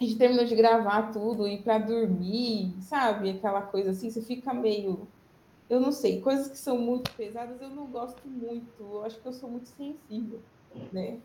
a 0.01 0.05
gente 0.05 0.17
terminou 0.17 0.45
de 0.45 0.55
gravar 0.55 1.11
tudo 1.11 1.49
e 1.49 1.59
para 1.59 1.79
dormir, 1.79 2.77
sabe? 2.81 3.31
Aquela 3.31 3.63
coisa 3.63 3.91
assim, 3.91 4.09
você 4.09 4.23
fica 4.23 4.55
meio. 4.55 5.09
Eu 5.69 5.81
não 5.81 5.91
sei, 5.91 6.21
coisas 6.21 6.47
que 6.47 6.57
são 6.57 6.79
muito 6.79 7.11
pesadas 7.17 7.61
eu 7.61 7.71
não 7.71 7.87
gosto 7.89 8.23
muito. 8.29 8.73
Eu 8.79 9.05
acho 9.05 9.21
que 9.21 9.27
eu 9.27 9.33
sou 9.33 9.51
muito 9.51 9.69
sensível, 9.71 10.39
né? 10.93 11.19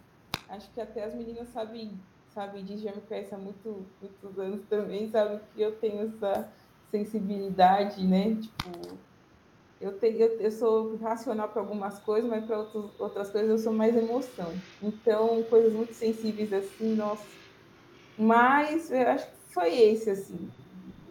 Acho 0.54 0.72
que 0.72 0.82
até 0.82 1.04
as 1.04 1.14
meninas 1.14 1.50
sabem, 1.50 1.92
sabem 2.34 2.64
disso, 2.64 2.84
já 2.84 2.94
me 2.94 3.02
conhecem 3.02 3.38
há 3.38 3.42
muito, 3.42 3.86
muitos 4.02 4.40
anos 4.40 4.62
também, 4.70 5.10
sabem 5.10 5.40
que 5.54 5.62
eu 5.62 5.76
tenho 5.78 6.08
essa 6.08 6.52
sensibilidade, 6.92 8.06
né? 8.06 8.36
Tipo, 8.36 8.98
eu, 9.82 9.98
tenho, 9.98 10.18
eu, 10.18 10.40
eu 10.40 10.52
sou 10.52 10.96
racional 10.98 11.50
para 11.50 11.62
algumas 11.62 12.00
coisas, 12.00 12.30
mas 12.30 12.46
para 12.46 12.60
outras 13.00 13.30
coisas 13.32 13.50
eu 13.50 13.58
sou 13.58 13.74
mais 13.74 13.96
emoção. 13.96 14.54
Então, 14.82 15.44
coisas 15.44 15.74
muito 15.74 15.94
sensíveis 15.94 16.54
assim, 16.54 16.96
nossa 16.96 17.26
mas 18.18 18.92
eu 18.92 19.08
acho 19.08 19.28
que 19.28 19.54
foi 19.54 19.76
esse, 19.76 20.10
assim. 20.10 20.50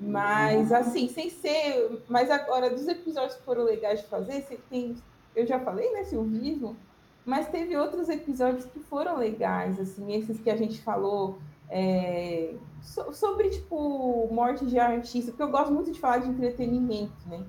Mas, 0.01 0.73
assim, 0.73 1.09
sem 1.09 1.31
ser. 1.31 2.03
Mas 2.09 2.31
agora, 2.31 2.71
dos 2.71 2.87
episódios 2.89 3.37
que 3.37 3.45
foram 3.45 3.65
legais 3.65 4.01
de 4.01 4.07
fazer, 4.07 4.43
você 4.43 4.59
tem. 4.69 4.97
Eu 5.35 5.47
já 5.47 5.59
falei, 5.61 5.91
né, 5.93 6.05
Silvismo, 6.05 6.77
mas 7.25 7.49
teve 7.49 7.77
outros 7.77 8.09
episódios 8.09 8.65
que 8.65 8.81
foram 8.81 9.17
legais, 9.17 9.79
assim, 9.79 10.13
esses 10.15 10.41
que 10.41 10.51
a 10.51 10.57
gente 10.57 10.83
falou 10.83 11.39
é, 11.69 12.55
so, 12.81 13.13
sobre, 13.13 13.51
tipo, 13.51 14.29
morte 14.33 14.67
de 14.67 14.79
artista, 14.79 15.31
porque 15.31 15.43
eu 15.43 15.51
gosto 15.51 15.73
muito 15.73 15.93
de 15.93 16.01
falar 16.01 16.19
de 16.19 16.29
entretenimento, 16.29 17.15
né? 17.27 17.45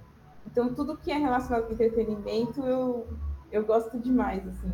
Então, 0.45 0.73
tudo 0.73 0.97
que 0.97 1.11
é 1.11 1.17
relacionado 1.17 1.65
com 1.65 1.73
entretenimento, 1.73 2.61
eu, 2.61 3.07
eu 3.51 3.65
gosto 3.65 3.97
demais, 3.97 4.47
assim. 4.47 4.71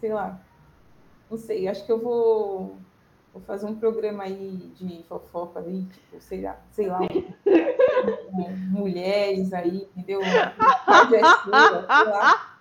Sei 0.00 0.12
lá. 0.12 0.40
Não 1.30 1.36
sei, 1.36 1.68
acho 1.68 1.84
que 1.84 1.92
eu 1.92 2.00
vou 2.00 2.78
Vou 3.34 3.42
fazer 3.42 3.66
um 3.66 3.74
programa 3.74 4.22
aí 4.22 4.72
de 4.76 5.04
fofoca 5.08 5.58
aí, 5.58 5.84
tipo, 5.86 6.20
sei 6.20 6.42
lá, 6.42 6.56
sei 6.70 6.86
lá. 6.86 7.00
mulheres 8.70 9.52
aí, 9.52 9.88
entendeu? 9.96 10.20
Lá. 11.50 12.53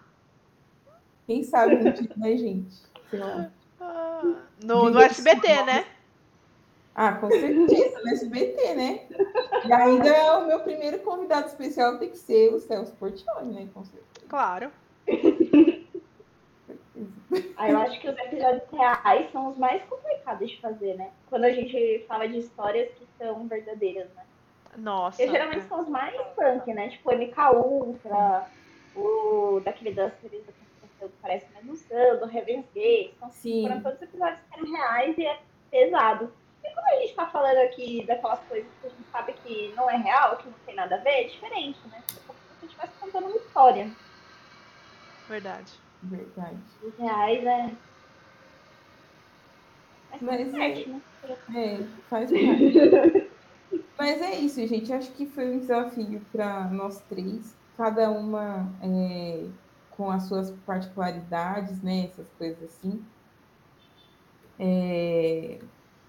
Quem 1.26 1.44
sabe 1.44 1.76
no 1.76 1.92
dia, 1.92 2.12
né, 2.18 2.38
gente? 2.38 2.76
Sei 3.10 3.20
lá. 3.20 3.50
No, 4.64 4.90
no 4.90 5.00
SBT, 5.00 5.64
né? 5.64 5.86
Ah, 6.96 7.14
com 7.14 7.30
certeza, 7.30 8.00
no 8.02 8.10
SBT, 8.10 8.76
né? 8.76 9.08
E 9.66 9.74
ainda 9.74 10.40
o 10.40 10.48
meu 10.48 10.60
primeiro 10.60 11.00
convidado 11.00 11.48
especial 11.48 11.98
tem 11.98 12.10
que 12.10 12.18
ser 12.18 12.54
o 12.54 12.60
Celso 12.60 12.94
Portioli, 12.94 13.48
né? 13.48 13.68
Com 13.74 13.84
certeza. 13.84 14.28
Claro. 14.28 14.72
Ah, 17.58 17.70
eu 17.70 17.80
acho 17.80 18.00
que 18.00 18.08
os 18.08 18.18
episódios 18.18 18.64
reais 18.72 19.32
são 19.32 19.50
os 19.50 19.58
mais 19.58 19.82
complicados 19.86 20.50
de 20.50 20.62
fazer, 20.62 20.96
né? 20.96 21.10
Quando 21.30 21.46
a 21.46 21.52
gente 21.52 22.06
fala 22.08 22.28
de 22.28 22.38
histórias 22.38 22.92
que 22.94 23.08
são 23.18 23.48
verdadeiras, 23.48 24.08
né? 24.16 24.24
Nossa. 24.78 25.18
Porque 25.18 25.32
geralmente 25.32 25.66
são 25.68 25.82
os 25.82 25.88
mais 25.88 26.16
punk, 26.36 26.72
né? 26.74 26.90
Tipo 26.90 27.10
o 27.10 27.16
MK 27.16 27.38
Ultra, 27.56 28.48
o 28.96 29.62
daquele 29.64 29.94
das 29.94 30.14
series 30.22 30.44
Parece 31.22 31.48
Menos 31.54 31.84
do 31.84 32.38
Heaven's 32.38 32.66
Gate. 32.74 33.14
Então, 33.16 33.32
Sim. 33.32 33.64
foram 33.64 33.82
todos 33.82 33.98
os 33.98 34.04
episódios 34.04 34.40
que 34.40 34.60
eram 34.60 34.72
reais 34.72 35.18
e 35.18 35.26
é 35.26 35.40
pesado. 35.72 36.32
E 36.64 36.70
quando 36.74 36.86
a 36.86 37.00
gente 37.02 37.16
tá 37.16 37.28
falando 37.28 37.58
aqui 37.58 38.06
daquelas 38.06 38.40
coisas 38.42 38.68
que 38.82 38.88
a 38.88 38.90
gente 38.90 39.10
sabe 39.12 39.34
que 39.44 39.74
não 39.76 39.90
é 39.90 39.98
real, 39.98 40.38
que 40.38 40.48
não 40.48 40.56
tem 40.66 40.76
nada 40.76 40.96
a 40.96 41.00
ver, 41.00 41.10
é 41.10 41.24
diferente, 41.26 41.80
né? 41.88 41.98
É 41.98 42.20
como 42.26 42.40
se 42.40 42.60
você 42.60 42.66
estivesse 42.66 42.94
contando 43.00 43.28
uma 43.28 43.38
história. 43.38 43.92
Verdade. 45.28 45.74
Verdade. 46.04 46.58
Os 46.82 46.98
reais 46.98 47.46
é. 47.46 47.72
Mas, 50.12 50.22
Mas 50.22 50.52
parte, 50.52 50.90
né? 50.90 51.02
É, 51.56 51.78
faz 52.10 52.30
parte. 52.32 53.30
Mas 53.98 54.22
é 54.22 54.36
isso, 54.36 54.66
gente. 54.68 54.94
Acho 54.94 55.12
que 55.14 55.26
foi 55.26 55.52
um 55.52 55.60
desafio 55.60 56.22
para 56.32 56.66
nós 56.66 57.00
três, 57.10 57.56
cada 57.78 58.12
uma 58.12 58.68
é, 58.82 59.46
com 59.96 60.10
as 60.10 60.24
suas 60.24 60.52
particularidades, 60.66 61.82
né? 61.82 62.06
Essas 62.06 62.28
coisas 62.38 62.64
assim. 62.64 63.04
É, 64.60 65.60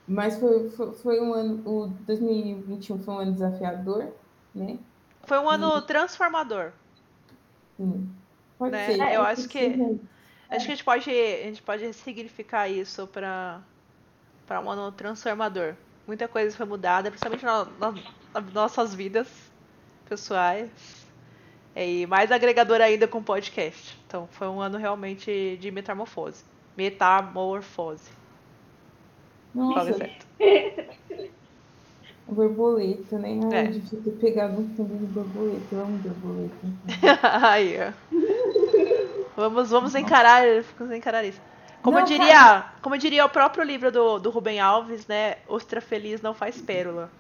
mas 0.07 0.39
foi, 0.39 0.69
foi, 0.71 0.93
foi 0.95 1.21
um 1.21 1.33
ano, 1.33 1.63
o 1.69 1.87
2021 2.07 2.99
foi 3.03 3.15
um 3.15 3.19
ano 3.19 3.33
desafiador, 3.33 4.13
né? 4.55 4.79
Foi 5.25 5.39
um 5.39 5.49
ano 5.49 5.81
transformador. 5.83 6.73
Sim. 7.77 8.11
Pode 8.59 8.73
Né? 8.73 8.87
ser. 8.87 9.01
Eu 9.01 9.21
pode 9.25 9.33
acho 9.41 9.49
que- 9.49 9.59
ser. 9.59 10.01
Acho 10.51 10.67
que 10.67 10.73
a 10.73 10.75
gente 10.77 10.85
pode, 10.85 11.11
a 11.11 11.45
gente 11.47 11.63
pode 11.63 11.85
ressignificar 11.85 12.69
isso 12.69 13.07
para 13.07 13.61
para 14.47 14.61
um 14.61 14.71
ano 14.71 14.93
transformador. 14.93 15.75
Muita 16.07 16.29
coisa 16.29 16.55
foi 16.55 16.67
mudada, 16.67 17.11
principalmente 17.11 17.43
na, 17.47 17.65
na- 17.81 17.95
nas 18.35 18.53
nossas 18.53 18.95
vidas 18.95 19.27
pessoais. 20.07 21.04
E 21.77 22.07
mais 22.07 22.31
agregador 22.31 22.81
ainda 22.81 23.09
com 23.09 23.19
o 23.19 23.23
podcast. 23.23 23.99
Então 24.07 24.29
foi 24.33 24.47
um 24.49 24.61
ano 24.61 24.79
realmente 24.79 25.59
de 25.61 25.71
metamorfose. 25.71 26.45
Metamorfose. 26.77 28.11
Nossa, 29.55 29.75
Fala 29.75 29.93
certo. 29.95 30.27
borboleta, 32.27 33.19
né? 33.19 33.39
Ai, 33.53 33.59
É. 33.59 33.67
eu 33.67 33.73
devia 33.73 34.01
ter 34.03 34.11
pegado 34.13 34.61
um 34.61 34.69
fundo 34.77 34.97
de 34.99 35.07
borboleta. 35.07 35.67
Eu 35.73 35.81
amo 35.83 35.99
borboleta. 35.99 36.55
Aí, 37.49 37.77
ó. 37.79 37.93
Vamos, 39.37 39.71
vamos 39.71 39.95
encarar, 39.95 40.43
vamos 40.79 40.95
encarar 40.95 41.25
isso. 41.25 41.41
Como 41.83 41.99
Não, 41.99 42.03
eu 42.05 42.07
diria, 42.07 42.65
como 42.81 42.97
diria 42.97 43.25
o 43.27 43.29
próprio 43.29 43.63
livro 43.63 43.93
do, 43.93 44.19
do 44.19 44.31
Rubem 44.31 44.59
Alves, 44.59 45.07
né? 45.07 45.37
Ostra 45.47 45.81
feliz 45.83 46.23
não 46.23 46.33
faz 46.33 46.61
pérola. 46.61 47.11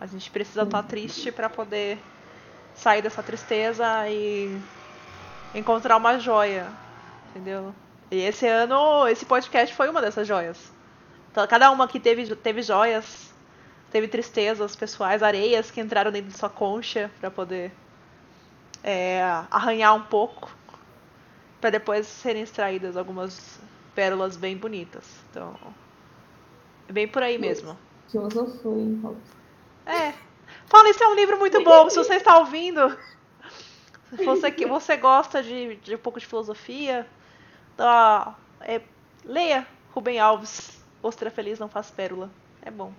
A 0.00 0.06
gente 0.06 0.30
precisa 0.30 0.62
estar 0.62 0.82
triste 0.84 1.32
para 1.32 1.48
poder 1.48 1.98
sair 2.74 3.02
dessa 3.02 3.22
tristeza 3.22 4.08
e 4.08 4.60
encontrar 5.54 5.96
uma 5.96 6.18
joia, 6.18 6.72
entendeu? 7.30 7.74
E 8.10 8.20
esse 8.20 8.46
ano, 8.46 9.06
esse 9.08 9.24
podcast 9.24 9.74
foi 9.74 9.88
uma 9.88 10.00
dessas 10.00 10.26
joias. 10.26 10.72
Então, 11.30 11.46
cada 11.46 11.70
uma 11.70 11.84
aqui 11.84 11.98
teve, 11.98 12.34
teve 12.36 12.62
joias, 12.62 13.32
teve 13.90 14.06
tristezas 14.06 14.76
pessoais, 14.76 15.22
areias 15.22 15.70
que 15.70 15.80
entraram 15.80 16.10
dentro 16.10 16.30
de 16.30 16.36
sua 16.36 16.50
concha 16.50 17.10
para 17.20 17.30
poder 17.30 17.72
é, 18.82 19.22
arranhar 19.50 19.94
um 19.94 20.02
pouco 20.02 20.50
para 21.60 21.70
depois 21.70 22.06
serem 22.06 22.42
extraídas 22.42 22.96
algumas 22.96 23.60
pérolas 23.94 24.36
bem 24.36 24.56
bonitas. 24.56 25.04
Então, 25.30 25.56
é 26.88 26.92
bem 26.92 27.06
por 27.06 27.22
aí 27.22 27.38
mesmo. 27.38 27.70
Hein, 28.78 29.00
Robson? 29.02 29.30
É. 29.86 30.31
Fala, 30.72 30.88
isso 30.88 31.04
é 31.04 31.06
um 31.06 31.14
livro 31.14 31.38
muito 31.38 31.62
bom. 31.62 31.90
Se 31.90 31.96
você 31.96 32.14
está 32.14 32.38
ouvindo, 32.38 32.96
se 34.16 34.24
você, 34.24 34.50
que 34.50 34.64
você 34.64 34.96
gosta 34.96 35.42
de, 35.42 35.76
de 35.76 35.96
um 35.96 35.98
pouco 35.98 36.18
de 36.18 36.24
filosofia, 36.24 37.06
tá, 37.76 38.38
é, 38.58 38.80
leia 39.22 39.66
Rubem 39.90 40.18
Alves. 40.18 40.82
Ostra 41.02 41.30
Feliz 41.30 41.58
não 41.58 41.68
faz 41.68 41.90
pérola. 41.90 42.30
É 42.62 42.70
bom. 42.70 42.90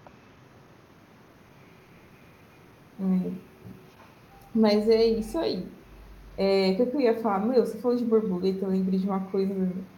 É. 3.01 3.31
Mas 4.53 4.87
é 4.87 5.05
isso 5.05 5.39
aí. 5.39 5.65
É, 6.37 6.73
o 6.73 6.75
que 6.75 6.95
eu 6.95 7.01
ia 7.01 7.19
falar? 7.21 7.39
Meu, 7.39 7.65
você 7.65 7.79
falou 7.79 7.97
de 7.97 8.05
borboleta, 8.05 8.65
eu 8.65 8.69
lembrei 8.69 8.99
de 8.99 9.07
uma 9.07 9.21
coisa 9.31 9.51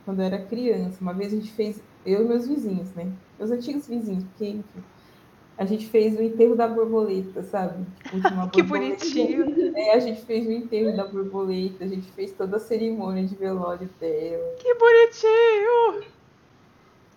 quando 0.06 0.22
eu 0.22 0.26
era 0.26 0.46
criança. 0.46 1.02
Uma 1.02 1.14
vez 1.14 1.34
a 1.34 1.36
gente 1.36 1.52
fez, 1.52 1.84
eu 2.06 2.24
e 2.24 2.26
meus 2.26 2.48
vizinhos, 2.48 2.94
né? 2.94 3.12
Meus 3.38 3.52
antigos 3.52 3.86
vizinhos, 3.86 4.24
porque, 4.24 4.48
enfim, 4.48 4.84
a 5.58 5.65
gente 5.65 5.88
fez 5.88 6.18
o 6.18 6.22
enterro 6.22 6.56
da 6.56 6.68
borboleta, 6.68 7.44
sabe? 7.44 7.86
Tipo, 8.04 8.20
Que 8.52 8.62
borboleta. 8.62 8.63
bonitinho. 8.63 9.56
É, 9.76 9.94
a 9.94 10.00
gente 10.00 10.22
fez 10.26 10.48
o 10.48 10.52
enterro 10.52 10.96
da 10.96 11.06
borboleta, 11.06 11.84
a 11.84 11.88
gente 11.88 12.10
fez 12.12 12.32
toda 12.32 12.58
a 12.58 12.60
cerimônia 12.60 13.26
de 13.26 13.36
velório 13.36 13.89
dela. 14.00 14.56
Que 14.58 14.74
bonitinho. 14.76 16.12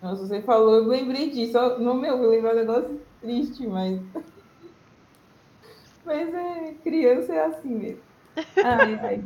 Nossa, 0.03 0.27
você 0.27 0.41
falou, 0.43 0.75
eu 0.75 0.87
lembrei 0.87 1.31
disso. 1.31 1.59
No 1.79 1.95
meu, 1.95 2.17
eu 2.17 2.31
lembrei 2.31 2.53
um 2.53 2.57
negócio 2.57 3.01
triste, 3.21 3.67
mas. 3.67 4.01
Mas 6.05 6.33
é, 6.33 6.75
criança 6.83 7.35
é 7.35 7.45
assim 7.45 7.69
mesmo. 7.69 8.01
Ai, 8.65 8.99
ai. 9.03 9.25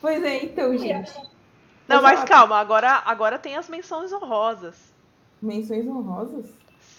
Pois 0.00 0.22
é, 0.22 0.44
então, 0.44 0.78
gente. 0.78 1.12
Não, 1.88 2.00
Mas, 2.00 2.20
ó, 2.20 2.24
calma. 2.24 2.58
Agora, 2.58 3.02
agora 3.04 3.40
tem 3.40 3.56
as 3.56 3.68
menções 3.68 4.12
honrosas. 4.12 4.94
Menções 5.42 5.84
honrosas? 5.88 6.46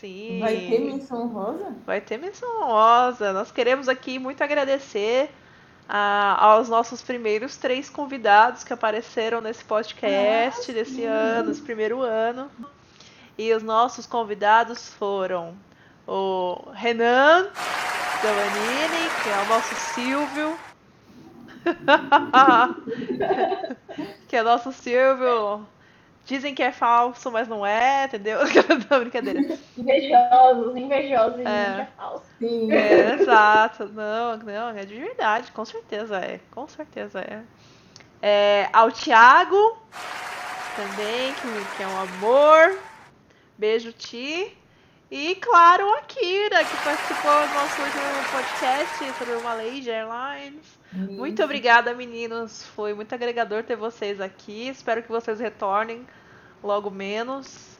Sim. 0.01 0.39
Vai 0.39 0.55
ter 0.57 0.79
menção 0.79 1.21
honrosa? 1.21 1.75
Vai 1.85 2.01
ter 2.01 2.17
menção 2.17 2.63
honrosa. 2.63 3.31
Nós 3.31 3.51
queremos 3.51 3.87
aqui 3.87 4.17
muito 4.17 4.43
agradecer 4.43 5.29
a- 5.87 6.43
aos 6.43 6.67
nossos 6.67 7.03
primeiros 7.03 7.55
três 7.55 7.87
convidados 7.87 8.63
que 8.63 8.73
apareceram 8.73 9.41
nesse 9.41 9.63
podcast 9.63 10.71
Ah, 10.71 10.73
desse 10.73 11.03
ano, 11.03 11.51
esse 11.51 11.61
primeiro 11.61 12.01
ano. 12.01 12.49
E 13.37 13.53
os 13.53 13.61
nossos 13.61 14.07
convidados 14.07 14.89
foram 14.95 15.55
o 16.07 16.71
Renan 16.73 17.47
Gavanini, 18.23 19.07
que 19.21 19.29
é 19.29 19.37
o 19.43 19.45
nosso 19.47 19.75
Silvio. 19.75 20.57
que 24.27 24.35
é 24.35 24.41
o 24.41 24.45
nosso 24.45 24.71
Silvio. 24.71 25.63
Dizem 26.25 26.53
que 26.53 26.61
é 26.61 26.71
falso, 26.71 27.31
mas 27.31 27.47
não 27.47 27.65
é, 27.65 28.05
entendeu? 28.05 28.39
Não, 28.89 28.99
brincadeira. 28.99 29.39
Invejosos, 29.77 30.75
invejosos, 30.75 31.39
É. 31.39 31.49
é. 31.49 31.81
é 31.81 31.87
falso. 31.97 32.25
Sim. 32.37 32.71
É, 32.71 33.13
exato. 33.15 33.85
Não, 33.87 34.37
não, 34.37 34.69
é 34.69 34.85
de 34.85 34.95
verdade, 34.95 35.51
com 35.51 35.65
certeza 35.65 36.17
é. 36.19 36.39
Com 36.51 36.67
certeza 36.67 37.19
é. 37.19 37.41
É, 38.21 38.69
ao 38.71 38.91
Thiago, 38.91 39.77
também, 40.75 41.33
que, 41.33 41.75
que 41.77 41.83
é 41.83 41.87
um 41.87 41.99
amor. 41.99 42.79
Beijo, 43.57 43.91
Ti. 43.91 44.55
E, 45.11 45.35
claro, 45.35 45.93
a 45.95 46.01
Kira, 46.03 46.63
que 46.63 46.77
participou 46.85 47.33
do 47.33 47.53
nosso 47.53 47.81
último 47.81 48.01
podcast 48.31 49.17
sobre 49.17 49.33
o 49.33 49.43
Malaysia 49.43 49.91
Airlines. 49.91 50.79
Muito 50.93 51.43
obrigada, 51.43 51.93
meninos. 51.93 52.65
Foi 52.67 52.93
muito 52.93 53.13
agregador 53.13 53.61
ter 53.61 53.75
vocês 53.75 54.21
aqui. 54.21 54.69
Espero 54.69 55.03
que 55.03 55.09
vocês 55.09 55.37
retornem 55.37 56.07
logo 56.63 56.89
menos. 56.89 57.77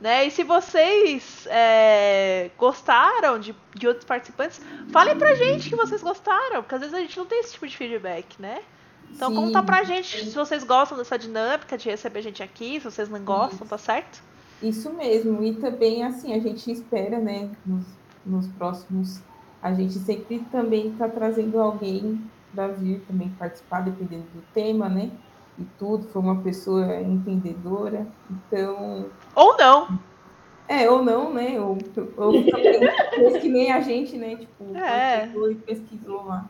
Né? 0.00 0.24
E 0.24 0.30
se 0.30 0.42
vocês 0.42 1.46
é, 1.50 2.50
gostaram 2.56 3.38
de, 3.38 3.54
de 3.74 3.86
outros 3.86 4.06
participantes, 4.06 4.58
falem 4.90 5.18
pra 5.18 5.34
gente 5.34 5.68
que 5.68 5.76
vocês 5.76 6.02
gostaram, 6.02 6.62
porque 6.62 6.76
às 6.76 6.80
vezes 6.80 6.94
a 6.94 7.00
gente 7.00 7.18
não 7.18 7.26
tem 7.26 7.40
esse 7.40 7.52
tipo 7.52 7.68
de 7.68 7.76
feedback, 7.76 8.40
né? 8.40 8.62
Então 9.10 9.28
Sim. 9.28 9.36
conta 9.36 9.62
pra 9.62 9.84
gente 9.84 10.24
se 10.24 10.34
vocês 10.34 10.64
gostam 10.64 10.96
dessa 10.96 11.18
dinâmica 11.18 11.76
de 11.76 11.90
receber 11.90 12.22
gente 12.22 12.42
aqui, 12.42 12.80
se 12.80 12.90
vocês 12.90 13.10
não 13.10 13.22
gostam, 13.22 13.58
Isso. 13.58 13.66
tá 13.66 13.76
certo? 13.76 14.29
Isso 14.62 14.92
mesmo. 14.92 15.42
E 15.42 15.54
também, 15.54 16.04
assim, 16.04 16.34
a 16.34 16.38
gente 16.38 16.70
espera, 16.70 17.18
né, 17.18 17.50
nos, 17.64 17.84
nos 18.26 18.46
próximos. 18.48 19.20
A 19.62 19.72
gente 19.72 19.94
sempre 19.94 20.40
também 20.50 20.92
está 20.92 21.08
trazendo 21.08 21.60
alguém 21.60 22.20
para 22.54 22.68
vir 22.68 23.00
também 23.06 23.28
participar, 23.38 23.82
dependendo 23.82 24.24
do 24.34 24.42
tema, 24.54 24.88
né? 24.88 25.10
E 25.58 25.64
tudo. 25.78 26.08
Foi 26.08 26.22
uma 26.22 26.42
pessoa 26.42 27.00
entendedora. 27.00 28.06
Então, 28.30 29.06
Ou 29.34 29.56
não. 29.56 29.98
É, 30.68 30.88
ou 30.88 31.02
não, 31.02 31.34
né? 31.34 31.60
Ou, 31.60 31.76
ou 32.16 32.32
também 32.44 33.40
que 33.40 33.48
nem 33.48 33.72
a 33.72 33.80
gente, 33.80 34.16
né? 34.16 34.36
Tipo, 34.36 34.76
É. 34.76 35.26
pegou 35.26 35.50
e 35.50 35.54
pesquisou 35.56 36.24
lá. 36.24 36.48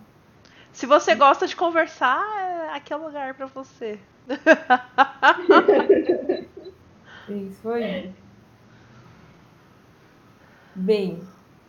Se 0.73 0.87
você 0.87 1.15
gosta 1.15 1.47
de 1.47 1.57
conversar, 1.57 2.23
é- 2.39 2.77
aqui 2.77 2.93
é 2.93 2.97
o 2.97 3.05
lugar 3.05 3.35
pra 3.35 3.47
você. 3.47 3.99
É 7.31 7.35
isso 7.35 7.69
aí. 7.71 8.13
Bem, 10.75 11.21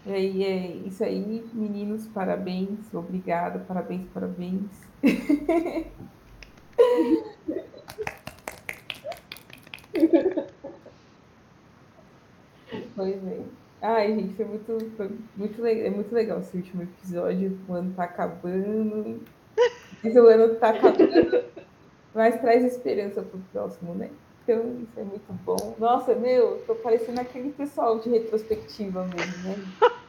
aí 0.05 0.43
é 0.43 0.67
isso 0.87 1.03
aí, 1.03 1.47
meninos, 1.53 2.07
parabéns, 2.07 2.91
obrigada, 2.93 3.59
parabéns, 3.59 4.07
parabéns. 4.13 4.89
Pois 12.95 13.25
é. 13.27 13.41
Ai, 13.81 14.15
gente, 14.15 14.35
foi 14.35 14.45
muito, 14.45 14.91
foi 14.95 15.11
muito, 15.35 15.65
é 15.65 15.89
muito 15.89 16.13
legal 16.13 16.39
esse 16.39 16.55
último 16.57 16.83
episódio. 16.83 17.59
O 17.67 17.73
ano 17.73 17.93
tá 17.93 18.03
acabando. 18.03 19.21
Mas 20.03 20.15
o 20.15 20.27
ano 20.27 20.55
tá 20.55 20.69
acabando, 20.69 21.45
mas 22.13 22.39
traz 22.41 22.63
esperança 22.65 23.21
pro 23.23 23.39
próximo, 23.51 23.95
né? 23.95 24.09
Então, 24.51 24.81
isso 24.81 24.99
é 24.99 25.03
muito 25.03 25.33
bom. 25.45 25.75
Nossa, 25.79 26.13
meu, 26.13 26.61
tô 26.67 26.75
parecendo 26.75 27.21
aquele 27.21 27.51
pessoal 27.51 27.99
de 27.99 28.09
retrospectiva 28.09 29.05
mesmo, 29.05 29.49
né? 29.49 29.55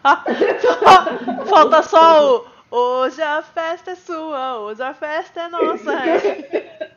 Falta 1.49 1.83
só 1.83 2.39
o. 2.39 2.53
Hoje 2.75 3.21
a 3.21 3.43
festa 3.43 3.91
é 3.91 3.95
sua, 3.95 4.59
hoje 4.61 4.83
a 4.83 4.95
festa 4.95 5.43
é 5.43 5.49
nossa. 5.49 5.93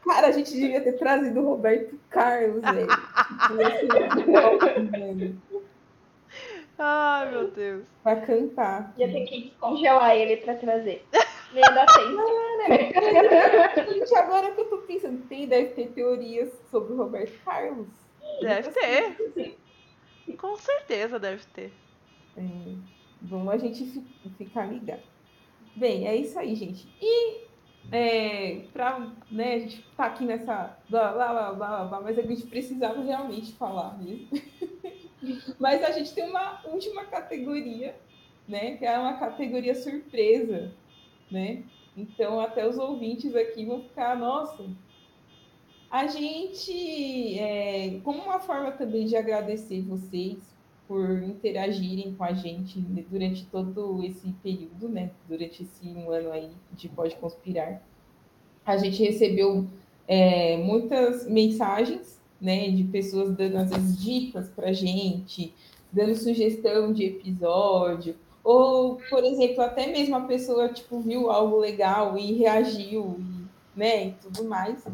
Cara, 0.08 0.27
a 0.27 0.31
gente 0.31 0.53
devia 0.53 0.79
ter 0.81 0.93
trazido 0.93 1.41
o 1.41 1.49
Roberto 1.49 1.99
Carlos, 2.10 2.62
velho. 2.62 2.88
Ia 3.60 3.79
ser 3.79 4.15
muito 4.15 4.31
top, 4.31 4.81
velho, 4.89 5.36
Ai, 6.77 7.31
meu 7.31 7.51
Deus. 7.51 7.85
Pra 8.03 8.17
cantar. 8.21 8.93
Ia 8.97 9.11
ter 9.11 9.25
que 9.25 9.43
descongelar 9.49 10.15
ele 10.15 10.38
pra 10.38 10.55
trazer. 10.55 11.05
Não 11.53 11.59
ia 11.61 11.69
dar 11.71 11.85
tempo. 11.85 13.93
Gente, 13.93 14.15
agora 14.15 14.51
que 14.51 14.61
eu 14.61 14.69
tô 14.69 14.77
pensando, 14.79 15.25
tem, 15.27 15.47
deve 15.47 15.69
ter 15.69 15.88
teorias 15.91 16.51
sobre 16.69 16.93
o 16.93 16.97
Roberto 16.97 17.38
Carlos. 17.45 17.88
Deve 18.41 18.69
ter. 18.71 19.57
Com 20.38 20.55
certeza 20.57 21.17
deve 21.19 21.45
ter. 21.53 21.71
É, 22.38 22.41
bom 23.21 23.49
a 23.49 23.57
gente 23.57 23.85
fi- 23.85 24.05
ficar 24.38 24.65
ligado. 24.65 25.03
Bem, 25.75 26.07
é 26.07 26.15
isso 26.15 26.38
aí, 26.38 26.55
gente. 26.55 26.88
E 27.01 27.45
é, 27.91 28.63
pra, 28.73 29.07
né, 29.31 29.53
a 29.55 29.59
gente 29.59 29.81
tá 29.95 30.05
aqui 30.07 30.25
nessa. 30.25 30.77
Blá, 30.89 31.13
blá, 31.13 31.27
blá, 31.31 31.53
blá, 31.53 31.85
blá, 31.85 32.01
mas 32.01 32.19
a 32.19 32.23
gente 32.23 32.45
precisava 32.47 33.01
realmente 33.01 33.53
falar 33.53 33.97
mesmo. 33.97 34.27
mas 35.59 35.83
a 35.83 35.91
gente 35.91 36.13
tem 36.13 36.29
uma 36.29 36.61
última 36.65 37.05
categoria, 37.05 37.95
né? 38.47 38.77
Que 38.77 38.85
é 38.85 38.97
uma 38.97 39.13
categoria 39.13 39.75
surpresa, 39.75 40.71
né? 41.31 41.63
Então 41.95 42.39
até 42.39 42.67
os 42.67 42.77
ouvintes 42.77 43.35
aqui 43.35 43.65
vão 43.65 43.81
ficar, 43.81 44.17
nossa. 44.17 44.65
A 45.89 46.07
gente, 46.07 47.39
é, 47.39 47.99
como 48.03 48.23
uma 48.23 48.39
forma 48.39 48.71
também 48.71 49.05
de 49.05 49.15
agradecer 49.15 49.81
vocês 49.81 50.38
por 50.88 51.23
interagirem 51.23 52.13
com 52.13 52.23
a 52.23 52.33
gente 52.33 52.79
durante 52.79 53.45
todo 53.45 54.03
esse 54.03 54.29
período, 54.43 54.89
né? 54.89 55.11
Durante 55.27 55.63
esse 55.63 55.88
um 55.88 56.11
ano 56.11 56.31
aí 56.31 56.51
de 56.73 56.89
Pode 56.89 57.15
Conspirar. 57.15 57.81
A 58.65 58.77
gente 58.77 59.03
recebeu 59.03 59.65
é, 60.07 60.57
muitas 60.57 61.27
mensagens, 61.27 62.21
né? 62.45 62.69
De 62.69 62.84
pessoas 62.84 63.31
dando 63.36 63.58
às 63.58 63.71
vezes 63.71 63.99
dicas 63.99 64.47
pra 64.49 64.71
gente, 64.71 65.53
dando 65.91 66.15
sugestão 66.15 66.93
de 66.93 67.05
episódio, 67.05 68.15
ou, 68.43 68.97
por 69.10 69.23
exemplo, 69.23 69.63
até 69.63 69.88
mesmo 69.88 70.15
a 70.15 70.21
pessoa 70.21 70.69
tipo 70.69 70.99
viu 70.99 71.31
algo 71.31 71.58
legal 71.58 72.15
e 72.15 72.34
reagiu, 72.34 73.19
né? 73.75 74.08
E 74.08 74.12
tudo 74.21 74.45
mais. 74.45 74.86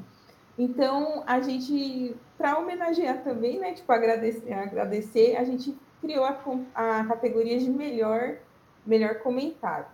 Então, 0.57 1.23
a 1.27 1.41
gente, 1.41 2.15
para 2.37 2.57
homenagear 2.57 3.21
também, 3.23 3.59
né? 3.59 3.73
Tipo, 3.73 3.91
agradecer, 3.91 4.53
agradecer 4.53 5.35
a 5.35 5.43
gente 5.43 5.75
criou 5.99 6.23
a, 6.23 6.39
a 6.73 7.05
categoria 7.05 7.59
de 7.59 7.69
melhor, 7.69 8.37
melhor 8.85 9.15
comentário. 9.15 9.87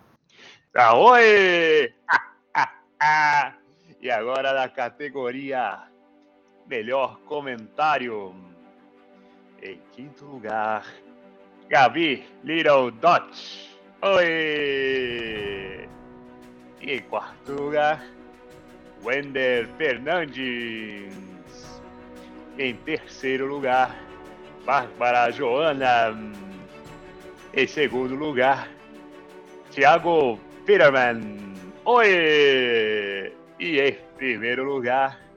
Tá, 0.72 0.94
oi! 0.94 1.92
Ah, 2.08 2.32
ah, 2.54 2.74
ah. 3.00 3.54
E 4.00 4.08
agora 4.10 4.52
na 4.52 4.68
categoria 4.68 5.88
Melhor 6.68 7.18
Comentário. 7.20 8.34
Em 9.62 9.80
quinto 9.92 10.26
lugar, 10.26 10.84
Gabi 11.68 12.26
Little 12.44 12.90
Dot. 12.90 13.78
Oi! 14.02 15.88
E 16.80 16.92
em 16.92 17.00
quarto 17.08 17.52
lugar, 17.52 18.04
Wender 19.02 19.66
Fernandes. 19.78 21.12
Em 22.58 22.74
terceiro 22.74 23.46
lugar, 23.46 23.96
Bárbara 24.66 25.30
Joana. 25.30 26.14
Em 27.54 27.66
segundo 27.66 28.14
lugar, 28.14 28.68
Thiago 29.70 30.38
Peterman. 30.66 31.54
Oi! 31.86 33.32
E 33.58 33.80
em 33.80 33.98
primeiro 34.16 34.64
lugar, 34.64 35.27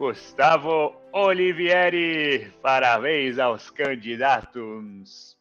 Gustavo 0.00 0.94
Olivieri. 1.12 2.50
Parabéns 2.62 3.38
aos 3.38 3.68
candidatos. 3.68 5.36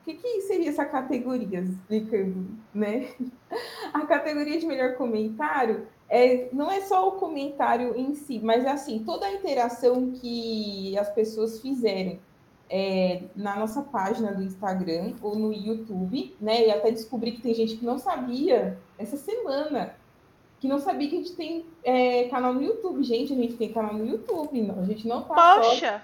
O 0.00 0.04
que, 0.04 0.14
que 0.14 0.40
seria 0.40 0.70
essa 0.70 0.84
categoria, 0.84 1.60
explicando, 1.60 2.58
né? 2.74 3.10
A 3.94 4.04
categoria 4.06 4.58
de 4.58 4.66
melhor 4.66 4.96
comentário 4.96 5.86
é, 6.08 6.48
não 6.52 6.68
é 6.68 6.80
só 6.80 7.06
o 7.06 7.12
comentário 7.12 7.96
em 7.96 8.16
si, 8.16 8.40
mas 8.42 8.66
assim, 8.66 9.04
toda 9.04 9.26
a 9.26 9.32
interação 9.32 10.10
que 10.10 10.98
as 10.98 11.08
pessoas 11.14 11.60
fizerem 11.60 12.20
é, 12.68 13.22
na 13.36 13.54
nossa 13.54 13.80
página 13.80 14.34
do 14.34 14.42
Instagram 14.42 15.14
ou 15.22 15.36
no 15.36 15.52
YouTube, 15.52 16.34
né? 16.40 16.66
E 16.66 16.70
até 16.72 16.90
descobri 16.90 17.30
que 17.30 17.42
tem 17.42 17.54
gente 17.54 17.76
que 17.76 17.84
não 17.84 17.96
sabia 17.96 18.76
essa 18.98 19.16
semana, 19.16 19.94
que 20.60 20.68
não 20.68 20.78
sabia 20.78 21.08
que 21.08 21.16
a 21.16 21.18
gente 21.18 21.34
tem 21.34 21.64
é, 21.82 22.28
canal 22.28 22.52
no 22.52 22.62
YouTube. 22.62 23.02
Gente, 23.02 23.32
a 23.32 23.36
gente 23.36 23.54
tem 23.54 23.72
canal 23.72 23.94
no 23.94 24.06
YouTube, 24.06 24.60
não, 24.60 24.80
a 24.80 24.84
gente 24.84 25.08
não 25.08 25.22
tá 25.22 25.34
só 25.34 25.70
Poxa! 25.70 26.02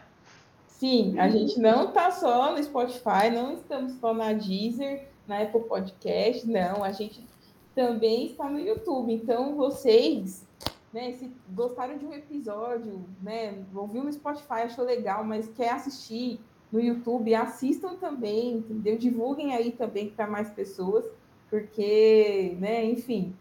Sim, 0.66 1.18
a 1.18 1.28
gente 1.28 1.58
não 1.60 1.92
tá 1.92 2.10
só 2.10 2.52
no 2.52 2.62
Spotify, 2.62 3.30
não 3.32 3.54
estamos 3.54 3.92
só 3.94 4.12
na 4.12 4.32
Deezer, 4.32 5.08
na 5.26 5.42
Apple 5.42 5.62
Podcast, 5.62 6.46
não, 6.46 6.84
a 6.84 6.92
gente 6.92 7.26
também 7.74 8.26
está 8.26 8.48
no 8.48 8.58
YouTube. 8.58 9.12
Então, 9.12 9.54
vocês, 9.54 10.46
né, 10.92 11.12
se 11.12 11.30
gostaram 11.50 11.96
de 11.96 12.04
um 12.04 12.12
episódio, 12.12 13.04
né, 13.22 13.62
ouviu 13.74 14.04
no 14.04 14.12
Spotify, 14.12 14.64
achou 14.64 14.84
legal, 14.84 15.24
mas 15.24 15.48
quer 15.48 15.70
assistir 15.70 16.40
no 16.70 16.80
YouTube, 16.80 17.34
assistam 17.34 17.94
também, 17.96 18.56
entendeu? 18.56 18.98
Divulguem 18.98 19.54
aí 19.54 19.72
também 19.72 20.10
para 20.10 20.26
mais 20.26 20.50
pessoas, 20.50 21.06
porque, 21.48 22.56
né, 22.60 22.84
enfim, 22.84 23.34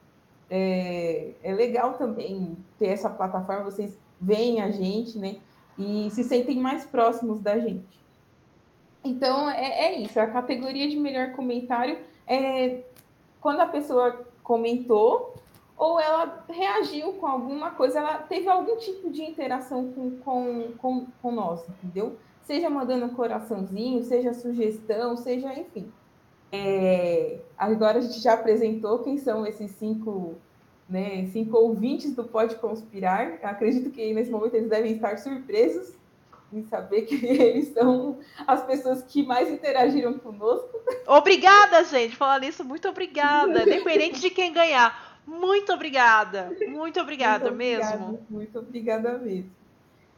é, 0.50 1.32
é 1.44 1.54
legal 1.54 1.94
também 1.94 2.58
ter 2.78 2.88
essa 2.88 3.10
plataforma, 3.10 3.64
vocês 3.64 3.98
veem 4.20 4.62
a 4.62 4.72
gente, 4.72 5.18
né? 5.18 5.38
e 5.78 6.10
se 6.12 6.24
sentem 6.24 6.60
mais 6.60 6.86
próximos 6.86 7.40
da 7.42 7.60
gente. 7.60 8.00
Então, 9.04 9.50
é, 9.50 9.86
é 9.86 10.00
isso. 10.00 10.20
A 10.20 10.28
categoria 10.28 10.88
de 10.90 10.98
melhor 10.98 11.34
comentário 11.34 12.00
é 12.26 12.84
quando 13.40 13.60
a 13.60 13.68
pessoa 13.68 14.26
comentou 14.42 15.36
ou 15.78 16.00
ela 16.00 16.46
reagiu 16.50 17.14
com 17.14 17.28
alguma 17.28 17.72
coisa, 17.72 18.00
ela 18.00 18.18
teve 18.20 18.48
algum 18.48 18.78
tipo 18.78 19.10
de 19.12 19.22
interação 19.24 19.92
com, 19.92 20.12
com, 20.20 20.72
com, 20.78 21.08
com 21.22 21.32
nós, 21.32 21.68
entendeu? 21.68 22.18
Seja 22.44 22.70
mandando 22.70 23.06
um 23.06 23.14
coraçãozinho, 23.14 24.04
seja 24.04 24.34
sugestão, 24.34 25.18
seja, 25.18 25.54
enfim. 25.54 25.92
É, 26.52 27.40
agora 27.58 28.00
a 28.00 28.02
gente 28.02 28.20
já 28.20 28.34
apresentou 28.34 29.00
quem 29.00 29.18
são 29.18 29.46
esses 29.46 29.72
cinco, 29.72 30.36
né, 30.90 31.26
cinco 31.28 31.58
ouvintes 31.58 32.16
do 32.16 32.24
Pode 32.24 32.56
Conspirar. 32.56 33.40
Eu 33.42 33.50
acredito 33.50 33.90
que 33.90 34.14
nesse 34.14 34.32
momento 34.32 34.56
eles 34.56 34.70
devem 34.70 34.94
estar 34.94 35.18
surpresos 35.18 35.94
em 36.54 36.64
saber 36.64 37.04
que 37.04 37.16
eles 37.26 37.70
são 37.74 38.20
as 38.46 38.64
pessoas 38.64 39.04
que 39.04 39.24
mais 39.24 39.50
interagiram 39.50 40.14
conosco. 40.18 40.80
Obrigada, 41.08 41.84
gente. 41.84 42.16
Falar 42.16 42.40
nisso, 42.40 42.64
muito 42.64 42.88
obrigada. 42.88 43.64
Independente 43.68 44.22
de 44.22 44.30
quem 44.30 44.54
ganhar. 44.54 45.20
Muito 45.26 45.74
obrigada. 45.74 46.52
Muito 46.68 47.00
obrigada 47.00 47.46
Muito 47.46 47.58
mesmo. 47.58 48.26
Muito 48.30 48.60
obrigada 48.60 49.18
mesmo. 49.18 49.50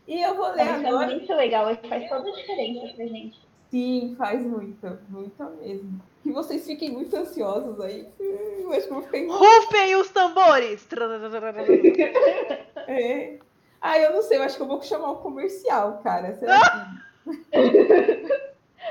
E 0.07 0.21
eu 0.21 0.35
vou 0.35 0.49
ler 0.53 0.67
é 0.67 0.87
agora. 0.87 1.07
muito 1.07 1.33
legal, 1.33 1.65
faz 1.87 2.07
toda 2.09 2.29
a 2.29 2.33
diferença 2.33 2.93
pra 2.95 3.05
gente. 3.05 3.39
Sim, 3.69 4.15
faz 4.17 4.41
muito, 4.41 4.97
muito 5.09 5.43
mesmo. 5.61 6.01
Que 6.27 6.33
vocês 6.33 6.65
fiquem 6.65 6.91
muito 6.91 7.15
ansiosos 7.15 7.79
aí. 7.79 8.05
Eu 8.19 8.69
acho 8.73 8.85
que 8.85 8.89
eu 8.89 8.95
vou 8.95 9.03
ficar 9.03 9.17
em... 9.17 9.29
Rufem 9.29 9.95
os 9.95 10.09
tambores. 10.09 10.85
É. 12.85 13.39
Ah, 13.79 13.97
eu 13.97 14.11
não 14.11 14.21
sei, 14.21 14.37
eu 14.37 14.43
acho 14.43 14.57
que 14.57 14.61
eu 14.61 14.67
vou 14.67 14.81
chamar 14.81 15.11
o 15.11 15.17
comercial, 15.17 16.01
cara. 16.03 16.35
Será 16.35 16.59
que... 17.53 18.47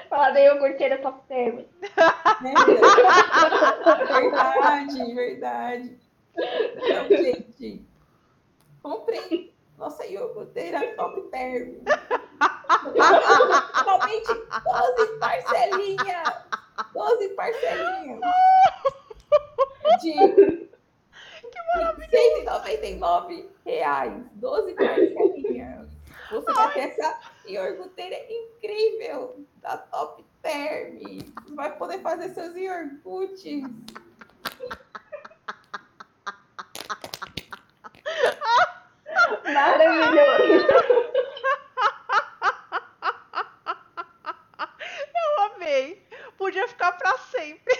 falar 0.09 0.30
da 0.30 0.41
iogurteira 0.41 0.97
top 0.99 1.20
term. 1.28 1.64
verdade, 4.09 5.14
verdade. 5.14 5.99
Então, 6.39 7.09
gente, 7.09 7.87
comprei 8.82 9.55
nossa 9.76 10.07
iogurteira 10.07 10.95
top 10.97 11.20
term. 11.30 11.74
Somente 13.84 14.34
12 14.64 15.18
parcelinhas. 15.18 16.47
12 16.93 17.29
parcelinhas. 17.31 18.20
De 20.01 20.68
199 22.11 23.51
reais. 23.64 24.12
12 24.35 24.74
parcelinhas. 24.74 25.89
Você 26.31 26.53
vai 26.53 26.72
ter 26.72 26.81
essa 26.81 27.20
iogurteira 27.47 28.16
incrível 28.29 29.47
da 29.62 29.79
Top 29.79 30.24
Term. 30.43 30.99
Você 30.99 31.55
vai 31.55 31.77
poder 31.77 32.01
fazer 32.01 32.31
seus 32.31 32.55
iogurtes. 32.57 33.62
Maravilhoso. 39.45 40.66
Eu 45.14 45.45
amei. 45.55 46.07
Podia 46.57 46.69
ficar 46.69 46.93
pra 46.93 47.19
sempre. 47.19 47.79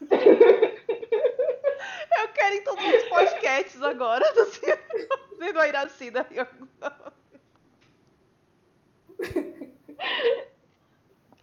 Eu 2.18 2.28
quero 2.34 2.56
em 2.56 2.64
todos 2.64 2.84
os 2.84 3.04
podcasts 3.04 3.80
agora. 3.80 4.24
Tô 4.34 4.44
sendo 4.46 5.60
a 5.60 5.68
Iracida. 5.68 6.26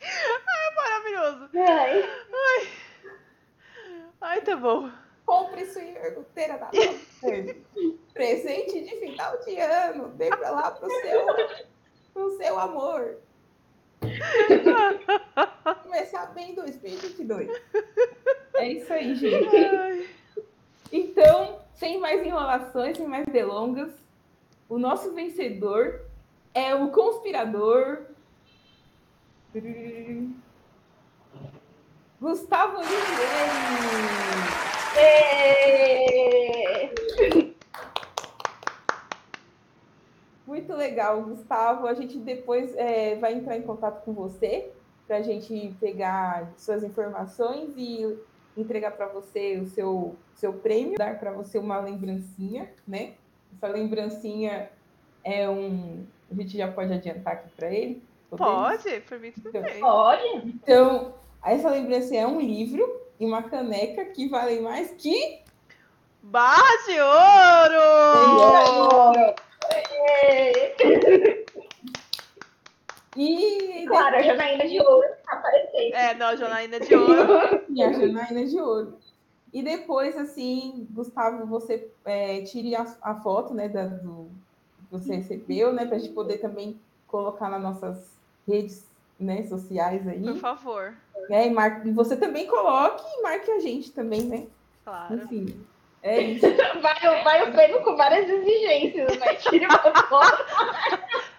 Ai, 0.01 0.75
maravilhoso. 0.75 1.49
Ai. 1.55 2.03
Ai. 2.33 2.67
Ai, 4.19 4.41
tá 4.41 4.57
bom. 4.57 4.91
Compre 5.25 5.65
sua 5.65 5.81
iogurteira 5.81 6.57
da 6.57 6.65
Top 6.65 7.05
Term. 7.21 7.55
Presente 8.13 8.81
de 8.81 8.97
final 8.97 9.39
de 9.45 9.57
ano. 9.61 10.09
Dê 10.09 10.27
pra 10.27 10.51
lá 10.51 10.71
pro 10.71 10.89
seu, 10.89 11.25
pro 12.13 12.37
seu 12.37 12.59
amor. 12.59 13.17
Começar 15.83 16.25
bem 16.33 16.53
2022. 16.53 17.49
É 18.55 18.67
isso 18.67 18.91
aí, 18.91 19.15
gente. 19.15 19.55
Ai. 19.55 20.09
Então, 20.91 21.61
sem 21.73 21.99
enrolações, 22.73 22.97
sem 22.97 23.07
mais 23.07 23.25
delongas, 23.27 23.93
o 24.67 24.79
nosso 24.79 25.13
vencedor 25.13 26.01
é 26.53 26.73
o 26.73 26.89
conspirador. 26.89 28.01
Gustavo 32.19 32.77
Oliveira. 32.77 33.03
Muito 40.47 40.73
legal, 40.73 41.21
Gustavo. 41.21 41.87
A 41.87 41.93
gente 41.93 42.17
depois 42.17 42.75
é, 42.75 43.15
vai 43.15 43.33
entrar 43.33 43.57
em 43.57 43.61
contato 43.61 44.03
com 44.03 44.13
você 44.13 44.71
para 45.05 45.17
a 45.17 45.21
gente 45.21 45.75
pegar 45.79 46.51
suas 46.57 46.83
informações 46.83 47.73
e 47.77 48.17
entregar 48.55 48.91
para 48.91 49.07
você 49.07 49.57
o 49.57 49.65
seu, 49.67 50.15
seu 50.35 50.53
prêmio, 50.53 50.95
dar 50.97 51.19
para 51.19 51.31
você 51.31 51.57
uma 51.57 51.79
lembrancinha, 51.79 52.71
né? 52.87 53.15
Essa 53.55 53.67
lembrancinha 53.67 54.69
é 55.23 55.49
um. 55.49 56.05
A 56.31 56.35
gente 56.35 56.55
já 56.57 56.71
pode 56.71 56.93
adiantar 56.93 57.33
aqui 57.33 57.49
para 57.55 57.71
ele? 57.71 58.03
Podemos? 58.29 58.53
Pode, 58.53 58.99
por 59.01 59.19
mim 59.19 59.31
tudo 59.31 59.51
bem. 59.51 59.79
Pode? 59.79 60.23
Então, 60.45 61.15
essa 61.43 61.69
lembrancinha 61.69 62.21
é 62.21 62.27
um 62.27 62.39
livro 62.39 63.01
e 63.19 63.25
uma 63.25 63.41
caneca 63.43 64.05
que 64.05 64.27
valem 64.27 64.61
mais 64.61 64.91
que. 64.91 65.41
Barra 66.21 66.77
de 66.85 66.99
ouro! 66.99 69.35
Ê! 70.23 71.43
E 73.15 73.85
Claro, 73.87 74.15
a 74.15 74.21
Janaína 74.23 74.67
de 74.67 74.81
ouro 74.81 75.07
aparecendo. 75.33 75.93
É, 75.93 76.13
não, 76.15 76.35
Janaína 76.37 76.79
de 76.79 76.95
ouro. 76.95 77.61
E 77.69 77.83
a 77.83 77.91
Janaína 77.91 78.45
de 78.45 78.59
ouro. 78.59 78.97
E 79.53 79.61
depois, 79.61 80.17
assim, 80.17 80.87
Gustavo, 80.91 81.45
você 81.45 81.87
é, 82.05 82.41
tire 82.41 82.75
a, 82.75 82.85
a 83.01 83.15
foto, 83.15 83.53
né, 83.53 83.69
da, 83.69 83.85
do 83.85 84.29
que 84.79 84.91
você 84.91 85.15
recebeu, 85.15 85.71
né, 85.71 85.85
para 85.85 85.97
a 85.97 85.99
gente 85.99 86.13
poder 86.13 86.37
também 86.39 86.79
colocar 87.07 87.49
nas 87.49 87.61
nossas 87.61 88.17
redes, 88.47 88.85
né, 89.19 89.43
sociais 89.43 90.07
aí. 90.07 90.19
Por 90.21 90.37
favor. 90.37 90.95
Né, 91.29 91.47
e, 91.47 91.49
mar... 91.51 91.85
e 91.85 91.91
você 91.91 92.17
também 92.17 92.47
coloque 92.47 93.03
e 93.17 93.21
marque 93.21 93.51
a 93.51 93.59
gente 93.59 93.91
também, 93.91 94.23
né? 94.23 94.47
Claro. 94.83 95.15
Enfim, 95.15 95.63
é 96.01 96.19
isso. 96.19 96.45
Vai, 96.81 97.21
o- 97.21 97.23
vai 97.23 97.49
o 97.49 97.53
prêmio 97.53 97.81
com 97.83 97.95
várias 97.95 98.27
exigências, 98.27 99.17
né? 99.19 99.35
Tire 99.35 99.65
uma 99.67 99.77
foto. 100.07 100.43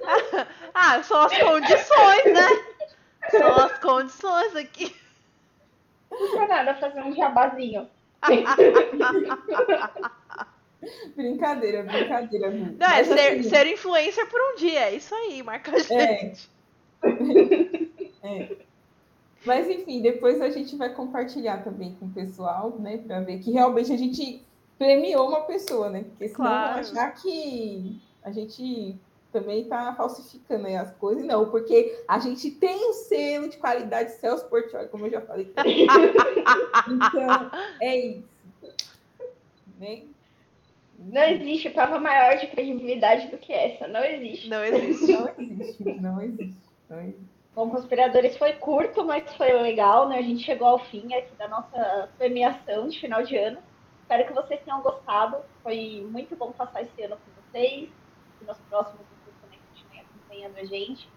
Ah, 0.76 1.00
são 1.04 1.20
as 1.22 1.38
condições, 1.38 2.24
né? 2.34 2.48
São 3.30 3.56
as 3.56 3.78
condições 3.78 4.56
aqui. 4.56 4.94
Não 6.10 6.18
custa 6.18 6.46
nada 6.46 6.74
fazer 6.74 7.02
um 7.02 7.14
jabazinho. 7.14 7.88
Brincadeira, 11.16 11.82
brincadeira. 11.82 12.50
Não, 12.50 12.86
é 12.86 13.04
ser, 13.04 13.18
assim, 13.18 13.42
ser 13.44 13.66
influencer 13.66 14.28
por 14.28 14.38
um 14.40 14.56
dia. 14.56 14.80
É 14.90 14.96
isso 14.96 15.14
aí, 15.14 15.42
marca 15.42 15.72
a 15.74 15.78
gente. 15.78 16.48
É. 18.26 18.56
Mas 19.44 19.68
enfim, 19.68 20.00
depois 20.00 20.40
a 20.40 20.48
gente 20.48 20.74
vai 20.76 20.94
compartilhar 20.94 21.62
também 21.62 21.94
com 22.00 22.06
o 22.06 22.10
pessoal, 22.10 22.70
né? 22.78 22.96
Para 22.96 23.20
ver 23.20 23.38
que 23.40 23.50
realmente 23.50 23.92
a 23.92 23.98
gente 23.98 24.42
premiou 24.78 25.28
uma 25.28 25.42
pessoa, 25.42 25.90
né? 25.90 26.04
Porque 26.04 26.28
senão 26.28 26.48
Claro. 26.48 26.72
vão 26.72 26.80
achar 26.80 27.10
que 27.16 28.00
a 28.22 28.32
gente 28.32 28.96
também 29.34 29.64
tá 29.64 29.92
falsificando 29.96 30.68
aí 30.68 30.76
as 30.76 30.94
coisas. 30.94 31.24
Não, 31.24 31.50
porque 31.50 32.04
a 32.06 32.20
gente 32.20 32.52
tem 32.52 32.88
o 32.88 32.92
selo 32.92 33.48
de 33.48 33.56
qualidade 33.56 34.12
Celso 34.12 34.48
Portioli, 34.48 34.88
como 34.88 35.06
eu 35.06 35.10
já 35.10 35.20
falei. 35.22 35.52
então, 36.86 37.50
é 37.82 37.98
isso. 37.98 38.28
Né? 39.80 40.04
Não 40.96 41.22
existe 41.22 41.68
prova 41.70 41.98
maior 41.98 42.38
de 42.38 42.46
credibilidade 42.46 43.26
do 43.26 43.36
que 43.36 43.52
essa. 43.52 43.88
Não 43.88 44.04
existe. 44.04 44.48
Não 44.48 44.64
existe. 44.64 45.12
Não 45.12 45.28
existe, 45.36 45.84
não 45.84 46.20
existe. 46.22 46.56
Não 46.88 47.00
existe. 47.00 47.34
Bom, 47.56 47.70
Conspiradores 47.70 48.36
foi 48.36 48.52
curto, 48.52 49.04
mas 49.04 49.34
foi 49.34 49.52
legal, 49.52 50.08
né? 50.08 50.18
A 50.18 50.22
gente 50.22 50.44
chegou 50.44 50.68
ao 50.68 50.78
fim 50.78 51.12
aqui 51.12 51.34
da 51.36 51.48
nossa 51.48 52.08
premiação 52.16 52.86
de 52.86 53.00
final 53.00 53.24
de 53.24 53.36
ano. 53.36 53.58
Espero 54.02 54.26
que 54.26 54.32
vocês 54.32 54.60
tenham 54.64 54.80
gostado. 54.80 55.38
Foi 55.62 56.06
muito 56.08 56.36
bom 56.36 56.52
passar 56.52 56.82
esse 56.82 57.02
ano 57.02 57.16
com 57.16 57.42
vocês. 57.42 57.88
E 58.40 58.44
nos 58.44 58.58
próximos 58.68 59.13
acompanhando 60.34 60.58
a 60.58 60.64
gente. 60.64 61.08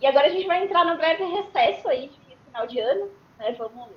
E 0.00 0.06
agora 0.06 0.26
a 0.26 0.30
gente 0.30 0.46
vai 0.46 0.62
entrar 0.62 0.84
no 0.84 0.96
breve 0.96 1.24
recesso 1.24 1.88
aí 1.88 2.08
de 2.08 2.36
final 2.46 2.64
de 2.66 2.78
ano. 2.80 3.10
Né? 3.38 3.52
Vamos, 3.52 3.88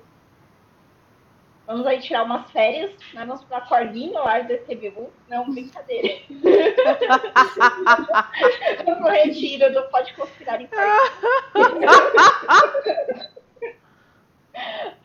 vamos 1.66 1.86
aí 1.86 2.00
tirar 2.00 2.24
umas 2.24 2.50
férias. 2.50 2.90
Né? 3.12 3.26
Vamos 3.26 3.44
para 3.44 3.60
Corguinho 3.62 4.14
lá 4.14 4.40
do 4.40 4.56
TBU. 4.58 5.12
Não, 5.28 5.50
brincadeira. 5.50 6.22
Vamos 8.84 9.10
retiro 9.10 9.72
do 9.72 9.82
Pode 9.90 10.14
Conspirar 10.14 10.60
em. 10.60 10.68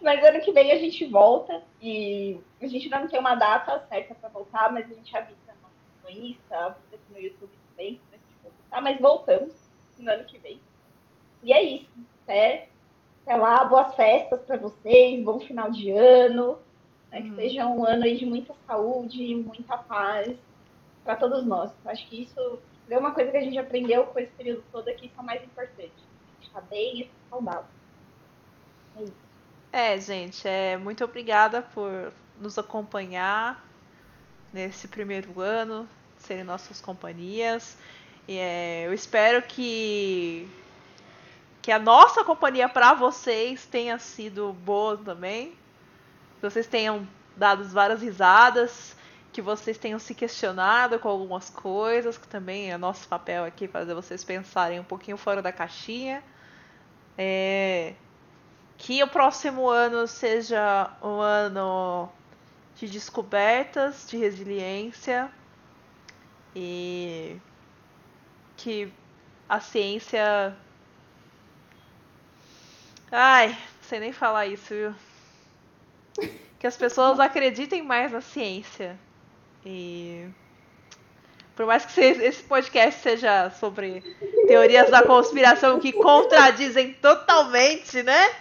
Mas 0.02 0.24
ano 0.24 0.39
que 0.39 0.54
vem 0.54 0.72
a 0.72 0.80
gente 0.80 1.06
volta 1.06 1.62
e 1.82 2.39
a 2.62 2.68
gente 2.68 2.86
ainda 2.86 3.02
não 3.02 3.08
tem 3.08 3.20
uma 3.20 3.36
data 3.36 3.86
certa 3.89 4.16
para 4.16 4.30
voltar, 4.30 4.72
mas 4.72 4.89
a 4.89 4.93
gente 4.93 5.14
avisa 5.16 5.54
no 6.02 6.10
Insta, 6.10 6.58
avisa 6.58 6.95
aqui 6.95 7.12
no 7.12 7.20
YouTube 7.20 7.52
também, 7.70 8.02
voltar, 8.72 8.82
mas 8.82 9.00
voltamos 9.00 9.54
no 9.98 10.12
ano 10.12 10.26
que 10.26 10.40
vem. 10.40 10.62
E 11.44 11.54
é 11.54 11.64
isso. 11.64 11.90
Até, 12.24 12.70
até 13.24 13.36
lá, 13.38 13.66
boas 13.66 13.96
festas 13.96 14.42
para 14.46 14.58
vocês, 14.58 15.24
bom 15.24 15.40
final 15.40 15.72
de 15.72 15.92
ano. 15.92 16.60
né, 17.12 17.24
Que 17.24 17.30
Uhum. 17.30 17.36
seja 17.36 17.68
um 17.68 17.86
ano 17.86 18.04
aí 18.06 18.18
de 18.18 18.26
muita 18.26 18.56
saúde, 18.68 19.36
muita 19.36 19.78
paz 19.78 20.38
para 21.04 21.18
todos 21.18 21.46
nós. 21.46 21.72
Acho 21.86 22.08
que 22.10 22.24
isso 22.24 22.64
é 22.90 22.98
uma 23.00 23.14
coisa 23.14 23.32
que 23.32 23.38
a 23.38 23.42
gente 23.44 23.58
aprendeu 23.60 24.08
com 24.08 24.20
esse 24.20 24.34
período 24.34 24.66
todo 24.72 24.88
aqui, 24.90 25.08
isso 25.08 25.16
é 25.18 25.22
o 25.22 25.26
mais 25.26 25.44
importante. 25.44 26.10
A 26.30 26.34
gente 26.36 26.48
estar 26.48 26.62
bem 26.62 27.02
e 27.02 27.12
saudável. 27.30 27.72
É 28.96 29.04
isso. 29.04 29.32
É, 29.72 29.98
gente, 30.00 30.48
é, 30.48 30.78
muito 30.78 31.04
obrigada 31.04 31.62
por 31.62 32.14
nos 32.36 32.58
acompanhar 32.58 33.70
nesse 34.54 34.88
primeiro 34.88 35.40
ano, 35.42 35.90
serem 36.18 36.44
nossas 36.46 36.82
companhias. 36.82 37.78
E, 38.28 38.38
é, 38.38 38.84
eu 38.86 38.94
espero 38.94 39.42
que, 39.42 40.48
que 41.62 41.72
a 41.72 41.80
nossa 41.80 42.24
companhia 42.24 42.70
para 42.70 42.94
vocês 42.94 43.66
tenha 43.66 43.98
sido 44.00 44.54
boa 44.54 44.98
também. 44.98 45.50
Que 46.40 46.50
vocês 46.50 46.68
tenham 46.68 47.08
dado 47.36 47.64
várias 47.70 48.02
risadas, 48.02 48.96
que 49.32 49.42
vocês 49.42 49.78
tenham 49.78 50.00
se 50.00 50.14
questionado 50.14 51.00
com 51.00 51.10
algumas 51.10 51.50
coisas, 51.50 52.18
que 52.18 52.28
também 52.28 52.72
é 52.72 52.78
nosso 52.78 53.08
papel 53.08 53.46
aqui 53.46 53.68
fazer 53.68 53.94
vocês 53.94 54.24
pensarem 54.24 54.80
um 54.80 54.84
pouquinho 54.84 55.18
fora 55.18 55.42
da 55.42 55.52
caixinha. 55.52 56.24
É, 57.18 57.94
que 58.78 59.04
o 59.04 59.08
próximo 59.08 59.70
ano 59.70 60.08
seja 60.08 60.90
um 61.04 61.20
ano 61.22 62.10
de 62.76 62.88
descobertas, 62.88 64.08
de 64.10 64.18
resiliência 64.18 65.30
e 66.56 67.38
que 68.62 68.91
a 69.49 69.59
ciência. 69.59 70.55
Ai, 73.12 73.49
não 73.49 73.84
sei 73.84 73.99
nem 73.99 74.14
falar 74.14 74.47
isso, 74.47 74.74
viu? 74.74 74.95
Que 76.59 76.68
as 76.68 76.78
pessoas 76.78 77.20
acreditem 77.20 77.82
mais 77.82 78.12
na 78.12 78.22
ciência. 78.22 78.97
E. 79.66 80.28
Por 81.55 81.66
mais 81.66 81.86
que 81.86 81.99
esse 81.99 82.41
podcast 82.43 83.01
seja 83.01 83.49
sobre 83.51 84.01
teorias 84.47 84.89
da 84.89 85.03
conspiração 85.03 85.80
que 85.80 85.91
contradizem 85.91 86.93
totalmente, 86.93 88.01
né? 88.01 88.34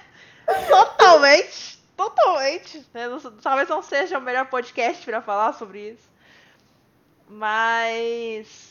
Totalmente! 0.69 1.81
Totalmente! 1.97 2.87
Né? 2.95 3.09
Talvez 3.43 3.69
não 3.69 3.83
seja 3.83 4.17
o 4.17 4.23
melhor 4.23 4.47
podcast 4.47 5.05
para 5.05 5.21
falar 5.21 5.53
sobre 5.55 5.91
isso. 5.91 6.09
Mas 7.29 8.70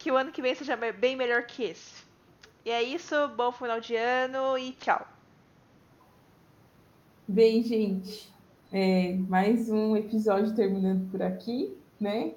que 0.00 0.10
o 0.10 0.16
ano 0.16 0.32
que 0.32 0.40
vem 0.40 0.54
seja 0.54 0.76
bem 0.76 1.14
melhor 1.14 1.42
que 1.42 1.62
esse. 1.62 2.02
E 2.64 2.70
é 2.70 2.82
isso, 2.82 3.14
bom 3.36 3.52
final 3.52 3.78
de 3.80 3.94
ano 3.94 4.56
e 4.56 4.72
tchau. 4.72 5.06
Bem, 7.28 7.62
gente, 7.62 8.32
é, 8.72 9.14
mais 9.28 9.68
um 9.68 9.94
episódio 9.94 10.54
terminando 10.54 11.10
por 11.10 11.22
aqui, 11.22 11.76
né? 12.00 12.32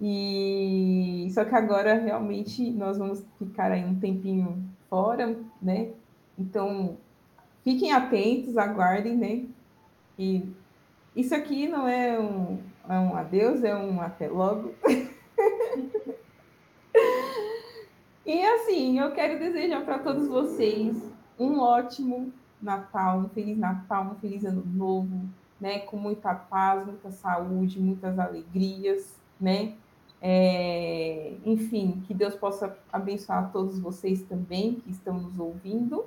E 0.00 1.28
só 1.30 1.44
que 1.44 1.54
agora 1.54 1.94
realmente 1.94 2.68
nós 2.72 2.98
vamos 2.98 3.24
ficar 3.38 3.70
aí 3.70 3.84
um 3.84 3.98
tempinho 4.00 4.68
fora, 4.90 5.38
né? 5.62 5.92
Então 6.36 6.98
fiquem 7.62 7.92
atentos, 7.92 8.58
aguardem, 8.58 9.16
né? 9.16 9.44
E 10.18 10.44
isso 11.14 11.32
aqui 11.32 11.68
não 11.68 11.86
é 11.86 12.18
um, 12.18 12.58
é 12.88 12.98
um 12.98 13.16
adeus, 13.16 13.62
é 13.62 13.74
um 13.74 14.00
até 14.00 14.28
logo. 14.28 14.74
E 18.26 18.44
assim, 18.44 18.98
eu 18.98 19.12
quero 19.12 19.38
desejar 19.38 19.84
para 19.84 20.00
todos 20.00 20.26
vocês 20.26 21.00
um 21.38 21.60
ótimo 21.60 22.32
Natal, 22.60 23.20
um 23.20 23.28
feliz 23.28 23.56
Natal, 23.56 24.02
um 24.02 24.14
feliz 24.16 24.44
ano 24.44 24.64
novo, 24.66 25.28
né? 25.60 25.78
Com 25.78 25.96
muita 25.96 26.34
paz, 26.34 26.84
muita 26.84 27.12
saúde, 27.12 27.78
muitas 27.78 28.18
alegrias, 28.18 29.16
né? 29.40 29.74
É, 30.20 31.34
enfim, 31.44 32.02
que 32.04 32.12
Deus 32.12 32.34
possa 32.34 32.76
abençoar 32.92 33.52
todos 33.52 33.78
vocês 33.78 34.22
também 34.22 34.74
que 34.74 34.90
estão 34.90 35.14
nos 35.20 35.38
ouvindo. 35.38 36.04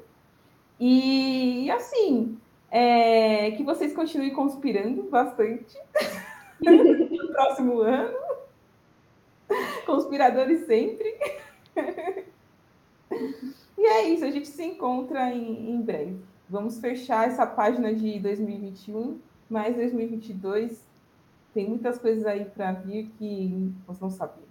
E 0.78 1.72
assim, 1.72 2.38
é, 2.70 3.51
que 3.51 3.63
vocês 3.63 3.95
continuem 3.95 4.34
conspirando 4.34 5.03
bastante 5.03 5.78
no 6.59 7.32
próximo 7.32 7.80
ano. 7.80 8.17
Conspiradores 9.86 10.65
sempre. 10.65 11.17
e 13.77 13.86
é 13.86 14.09
isso, 14.09 14.25
a 14.25 14.32
gente 14.32 14.47
se 14.47 14.63
encontra 14.63 15.32
em, 15.32 15.71
em 15.71 15.82
breve. 15.82 16.19
Vamos 16.49 16.80
fechar 16.80 17.27
essa 17.27 17.45
página 17.45 17.93
de 17.93 18.19
2021, 18.19 19.19
mas 19.49 19.75
2022 19.75 20.88
tem 21.53 21.67
muitas 21.67 21.99
coisas 21.99 22.25
aí 22.25 22.45
para 22.45 22.71
vir 22.71 23.11
que 23.17 23.71
nós 23.88 23.99
não 23.99 24.09
sabemos. 24.09 24.49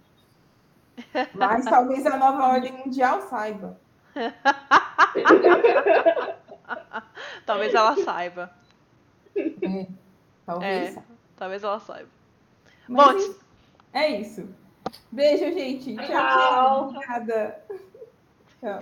Mas 1.33 1.65
talvez 1.65 2.05
a 2.05 2.17
nova 2.17 2.49
ordem 2.49 2.73
mundial 2.73 3.21
saiba. 3.21 3.79
talvez 7.45 7.73
ela 7.73 7.95
saiba. 7.97 8.53
É, 9.35 9.87
talvez. 10.45 10.97
É, 10.97 11.03
talvez 11.37 11.63
ela 11.63 11.79
saiba. 11.79 12.09
Mas 12.87 13.27
Bom, 13.27 13.33
é 13.93 14.19
isso. 14.19 14.47
Beijo, 15.11 15.45
gente. 15.53 15.95
Tchau, 15.95 16.05
tchau. 16.07 16.87
Obrigada. 16.89 17.63
Tchau. 18.59 18.79